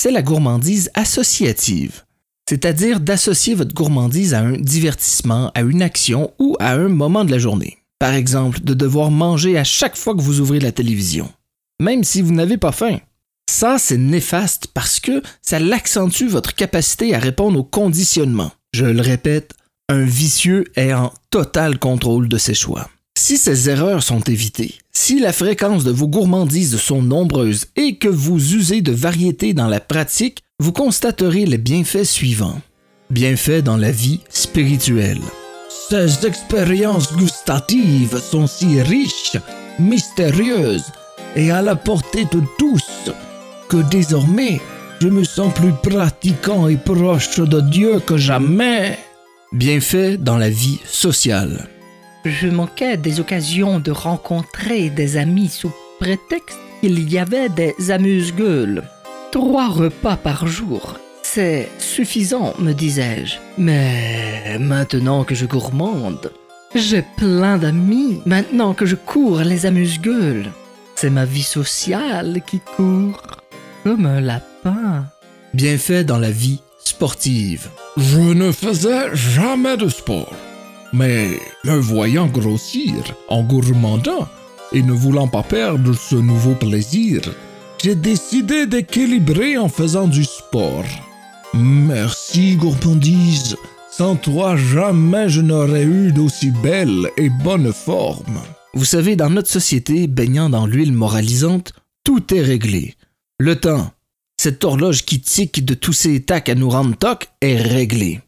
c'est 0.00 0.12
la 0.12 0.22
gourmandise 0.22 0.92
associative. 0.94 2.04
C'est-à-dire 2.48 3.00
d'associer 3.00 3.56
votre 3.56 3.74
gourmandise 3.74 4.32
à 4.32 4.42
un 4.42 4.52
divertissement, 4.52 5.50
à 5.56 5.62
une 5.62 5.82
action 5.82 6.32
ou 6.38 6.56
à 6.60 6.74
un 6.74 6.86
moment 6.86 7.24
de 7.24 7.32
la 7.32 7.40
journée. 7.40 7.78
Par 7.98 8.14
exemple, 8.14 8.60
de 8.60 8.74
devoir 8.74 9.10
manger 9.10 9.58
à 9.58 9.64
chaque 9.64 9.96
fois 9.96 10.14
que 10.14 10.20
vous 10.20 10.38
ouvrez 10.40 10.60
la 10.60 10.70
télévision, 10.70 11.32
même 11.80 12.04
si 12.04 12.22
vous 12.22 12.32
n'avez 12.32 12.58
pas 12.58 12.70
faim. 12.70 13.00
Ça, 13.50 13.76
c'est 13.76 13.98
néfaste 13.98 14.68
parce 14.72 15.00
que 15.00 15.20
ça 15.40 15.58
l'accentue 15.58 16.28
votre 16.28 16.54
capacité 16.54 17.12
à 17.12 17.18
répondre 17.18 17.58
au 17.58 17.64
conditionnement. 17.64 18.52
Je 18.72 18.84
le 18.84 19.02
répète, 19.02 19.54
un 19.88 20.04
vicieux 20.04 20.66
est 20.76 20.92
en 20.92 21.12
total 21.30 21.80
contrôle 21.80 22.28
de 22.28 22.38
ses 22.38 22.54
choix. 22.54 22.88
Si 23.16 23.38
ces 23.38 23.70
erreurs 23.70 24.02
sont 24.02 24.20
évitées, 24.20 24.74
si 24.92 25.20
la 25.20 25.32
fréquence 25.32 25.84
de 25.84 25.90
vos 25.90 26.08
gourmandises 26.08 26.76
sont 26.76 27.02
nombreuses 27.02 27.66
et 27.76 27.96
que 27.96 28.08
vous 28.08 28.54
usez 28.54 28.82
de 28.82 28.92
variété 28.92 29.54
dans 29.54 29.68
la 29.68 29.80
pratique, 29.80 30.42
vous 30.58 30.72
constaterez 30.72 31.46
les 31.46 31.58
bienfaits 31.58 32.04
suivants. 32.04 32.60
Bienfaits 33.10 33.62
dans 33.62 33.76
la 33.76 33.90
vie 33.90 34.20
spirituelle. 34.28 35.20
Ces 35.88 36.26
expériences 36.26 37.14
gustatives 37.14 38.18
sont 38.18 38.46
si 38.46 38.80
riches, 38.82 39.36
mystérieuses 39.78 40.90
et 41.36 41.50
à 41.50 41.62
la 41.62 41.76
portée 41.76 42.24
de 42.24 42.42
tous 42.58 43.10
que 43.68 43.78
désormais 43.90 44.60
je 45.00 45.08
me 45.08 45.24
sens 45.24 45.52
plus 45.54 45.72
pratiquant 45.82 46.68
et 46.68 46.76
proche 46.76 47.40
de 47.40 47.60
Dieu 47.60 48.00
que 48.00 48.16
jamais. 48.16 48.98
Bienfaits 49.52 50.18
dans 50.18 50.38
la 50.38 50.50
vie 50.50 50.80
sociale. 50.86 51.68
Je 52.24 52.46
manquais 52.46 52.96
des 52.96 53.18
occasions 53.18 53.80
de 53.80 53.90
rencontrer 53.90 54.90
des 54.90 55.16
amis 55.16 55.48
sous 55.48 55.72
prétexte 55.98 56.58
qu'il 56.80 57.10
y 57.12 57.18
avait 57.18 57.48
des 57.48 57.90
amuse-gueules. 57.90 58.84
Trois 59.32 59.68
repas 59.68 60.16
par 60.16 60.46
jour. 60.46 60.98
C'est 61.22 61.68
suffisant, 61.78 62.54
me 62.60 62.74
disais-je. 62.74 63.36
Mais 63.58 64.56
maintenant 64.60 65.24
que 65.24 65.34
je 65.34 65.46
gourmande, 65.46 66.30
j'ai 66.76 67.02
plein 67.16 67.58
d'amis 67.58 68.20
maintenant 68.24 68.72
que 68.72 68.86
je 68.86 68.94
cours 68.94 69.40
les 69.40 69.66
amuse-gueules. 69.66 70.50
C'est 70.94 71.10
ma 71.10 71.24
vie 71.24 71.42
sociale 71.42 72.40
qui 72.46 72.60
court 72.76 73.20
comme 73.82 74.06
un 74.06 74.20
lapin. 74.20 75.06
Bienfaits 75.54 76.04
dans 76.06 76.18
la 76.18 76.30
vie 76.30 76.60
sportive. 76.84 77.68
Je 77.96 78.20
ne 78.20 78.52
faisais 78.52 79.12
jamais 79.12 79.76
de 79.76 79.88
sport. 79.88 80.32
Mais 80.92 81.40
me 81.64 81.76
voyant 81.76 82.26
grossir 82.26 82.92
en 83.28 83.42
gourmandant 83.42 84.28
et 84.72 84.82
ne 84.82 84.92
voulant 84.92 85.28
pas 85.28 85.42
perdre 85.42 85.94
ce 85.94 86.16
nouveau 86.16 86.54
plaisir, 86.54 87.22
j'ai 87.82 87.94
décidé 87.94 88.66
d'équilibrer 88.66 89.56
en 89.58 89.68
faisant 89.68 90.06
du 90.06 90.24
sport. 90.24 90.84
Merci 91.54 92.56
gourmandise. 92.56 93.56
Sans 93.90 94.16
toi, 94.16 94.56
jamais 94.56 95.28
je 95.28 95.40
n'aurais 95.40 95.84
eu 95.84 96.12
d'aussi 96.12 96.50
belle 96.50 97.10
et 97.16 97.28
bonne 97.28 97.72
forme. 97.72 98.40
Vous 98.74 98.86
savez, 98.86 99.16
dans 99.16 99.28
notre 99.28 99.50
société 99.50 100.06
baignant 100.06 100.48
dans 100.48 100.66
l'huile 100.66 100.92
moralisante, 100.92 101.74
tout 102.04 102.34
est 102.34 102.40
réglé. 102.40 102.94
Le 103.38 103.56
temps, 103.56 103.90
cette 104.38 104.64
horloge 104.64 105.04
qui 105.04 105.20
tique 105.20 105.64
de 105.64 105.74
tous 105.74 105.92
ces 105.92 106.22
tacs 106.22 106.48
à 106.48 106.54
nous 106.54 106.70
rendre 106.70 106.96
toc, 106.96 107.28
est 107.42 107.60
réglé. 107.60 108.20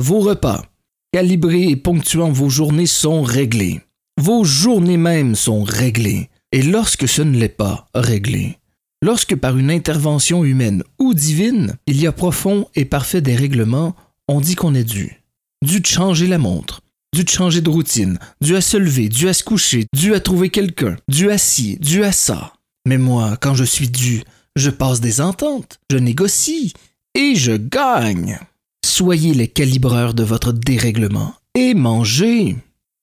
Vos 0.00 0.20
repas, 0.20 0.64
calibrés 1.12 1.68
et 1.68 1.76
ponctuant 1.76 2.32
vos 2.32 2.48
journées 2.48 2.86
sont 2.86 3.22
réglés. 3.22 3.80
Vos 4.18 4.44
journées 4.44 4.96
même 4.96 5.34
sont 5.34 5.62
réglées. 5.62 6.30
Et 6.52 6.62
lorsque 6.62 7.06
ce 7.06 7.22
ne 7.22 7.38
l'est 7.38 7.48
pas 7.48 7.88
réglé, 7.94 8.58
lorsque 9.02 9.36
par 9.36 9.56
une 9.56 9.70
intervention 9.70 10.44
humaine 10.44 10.82
ou 10.98 11.14
divine, 11.14 11.76
il 11.86 12.00
y 12.00 12.06
a 12.06 12.12
profond 12.12 12.66
et 12.74 12.84
parfait 12.84 13.20
dérèglement, 13.20 13.94
on 14.28 14.40
dit 14.40 14.54
qu'on 14.54 14.74
est 14.74 14.84
dû. 14.84 15.22
Dû 15.62 15.80
de 15.80 15.86
changer 15.86 16.26
la 16.26 16.38
montre, 16.38 16.80
dû 17.14 17.24
de 17.24 17.30
changer 17.30 17.60
de 17.60 17.70
routine, 17.70 18.18
dû 18.40 18.56
à 18.56 18.60
se 18.60 18.76
lever, 18.76 19.08
dû 19.08 19.28
à 19.28 19.34
se 19.34 19.44
coucher, 19.44 19.86
dû 19.94 20.14
à 20.14 20.20
trouver 20.20 20.50
quelqu'un, 20.50 20.96
dû 21.08 21.30
à 21.30 21.38
ci, 21.38 21.76
dû 21.80 22.04
à 22.04 22.12
ça. 22.12 22.54
Mais 22.86 22.98
moi, 22.98 23.36
quand 23.40 23.54
je 23.54 23.64
suis 23.64 23.88
dû, 23.88 24.22
je 24.56 24.70
passe 24.70 25.00
des 25.00 25.20
ententes, 25.20 25.78
je 25.90 25.98
négocie 25.98 26.72
et 27.14 27.34
je 27.34 27.52
gagne. 27.52 28.38
Soyez 28.94 29.32
les 29.32 29.48
calibreurs 29.48 30.12
de 30.12 30.22
votre 30.22 30.52
dérèglement 30.52 31.32
et 31.54 31.72
mangez. 31.72 32.56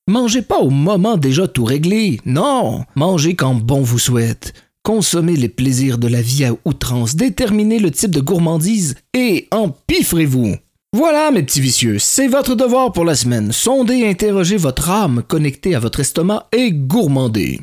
Mangez 0.08 0.40
pas 0.40 0.60
au 0.60 0.70
moment 0.70 1.16
déjà 1.16 1.48
tout 1.48 1.64
réglé, 1.64 2.20
non, 2.24 2.84
mangez 2.94 3.34
quand 3.34 3.56
bon 3.56 3.80
vous 3.80 3.98
souhaite. 3.98 4.54
Consommez 4.84 5.34
les 5.34 5.48
plaisirs 5.48 5.98
de 5.98 6.06
la 6.06 6.22
vie 6.22 6.44
à 6.44 6.52
outrance, 6.64 7.16
déterminez 7.16 7.80
le 7.80 7.90
type 7.90 8.12
de 8.12 8.20
gourmandise 8.20 8.94
et 9.14 9.48
empiffrez-vous. 9.50 10.54
Voilà, 10.96 11.32
mes 11.32 11.42
petits 11.42 11.60
vicieux, 11.60 11.98
c'est 11.98 12.28
votre 12.28 12.54
devoir 12.54 12.92
pour 12.92 13.04
la 13.04 13.16
semaine. 13.16 13.50
Sondez 13.50 14.06
interrogez 14.06 14.58
votre 14.58 14.90
âme 14.90 15.24
connectée 15.26 15.74
à 15.74 15.80
votre 15.80 15.98
estomac 15.98 16.46
et 16.52 16.70
gourmandez. 16.70 17.60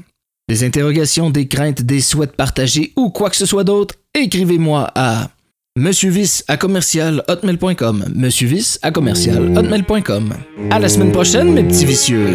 Des 0.50 0.66
interrogations, 0.66 1.30
des 1.30 1.48
craintes, 1.48 1.82
des 1.82 2.02
souhaits 2.02 2.36
partagés 2.36 2.92
ou 2.98 3.10
quoi 3.10 3.30
que 3.30 3.38
ce 3.38 3.46
soit 3.46 3.64
d'autre, 3.64 3.96
écrivez-moi 4.14 4.92
à 4.96 5.30
monsieurvis 5.78 6.44
à 6.48 6.58
commercial 6.58 7.24
hotmail.com. 7.28 8.06
monsieurvis 8.16 8.80
à 8.82 8.92
commercial 8.92 9.56
hotmail.com. 9.56 10.34
À 10.72 10.80
la 10.80 10.90
semaine 10.90 11.12
prochaine, 11.12 11.54
mes 11.54 11.64
petits 11.64 11.86
vicieux. 11.86 12.28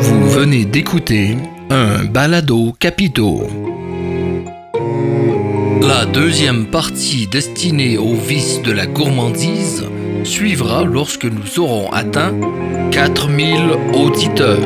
Vous 0.00 0.30
venez 0.30 0.64
d'écouter 0.64 1.36
un 1.70 2.04
balado 2.04 2.72
capito. 2.78 3.46
La 5.82 6.06
deuxième 6.06 6.66
partie 6.66 7.26
destinée 7.26 7.98
au 7.98 8.14
vice 8.14 8.62
de 8.62 8.72
la 8.72 8.86
gourmandise 8.86 9.84
suivra 10.24 10.84
lorsque 10.84 11.26
nous 11.26 11.60
aurons 11.60 11.92
atteint 11.92 12.32
4000 12.90 13.56
auditeurs. 13.94 14.58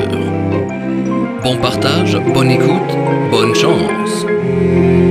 Bon 1.43 1.57
partage, 1.57 2.17
bonne 2.33 2.51
écoute, 2.51 2.97
bonne 3.31 3.55
chance. 3.55 4.27
Música 4.57 5.06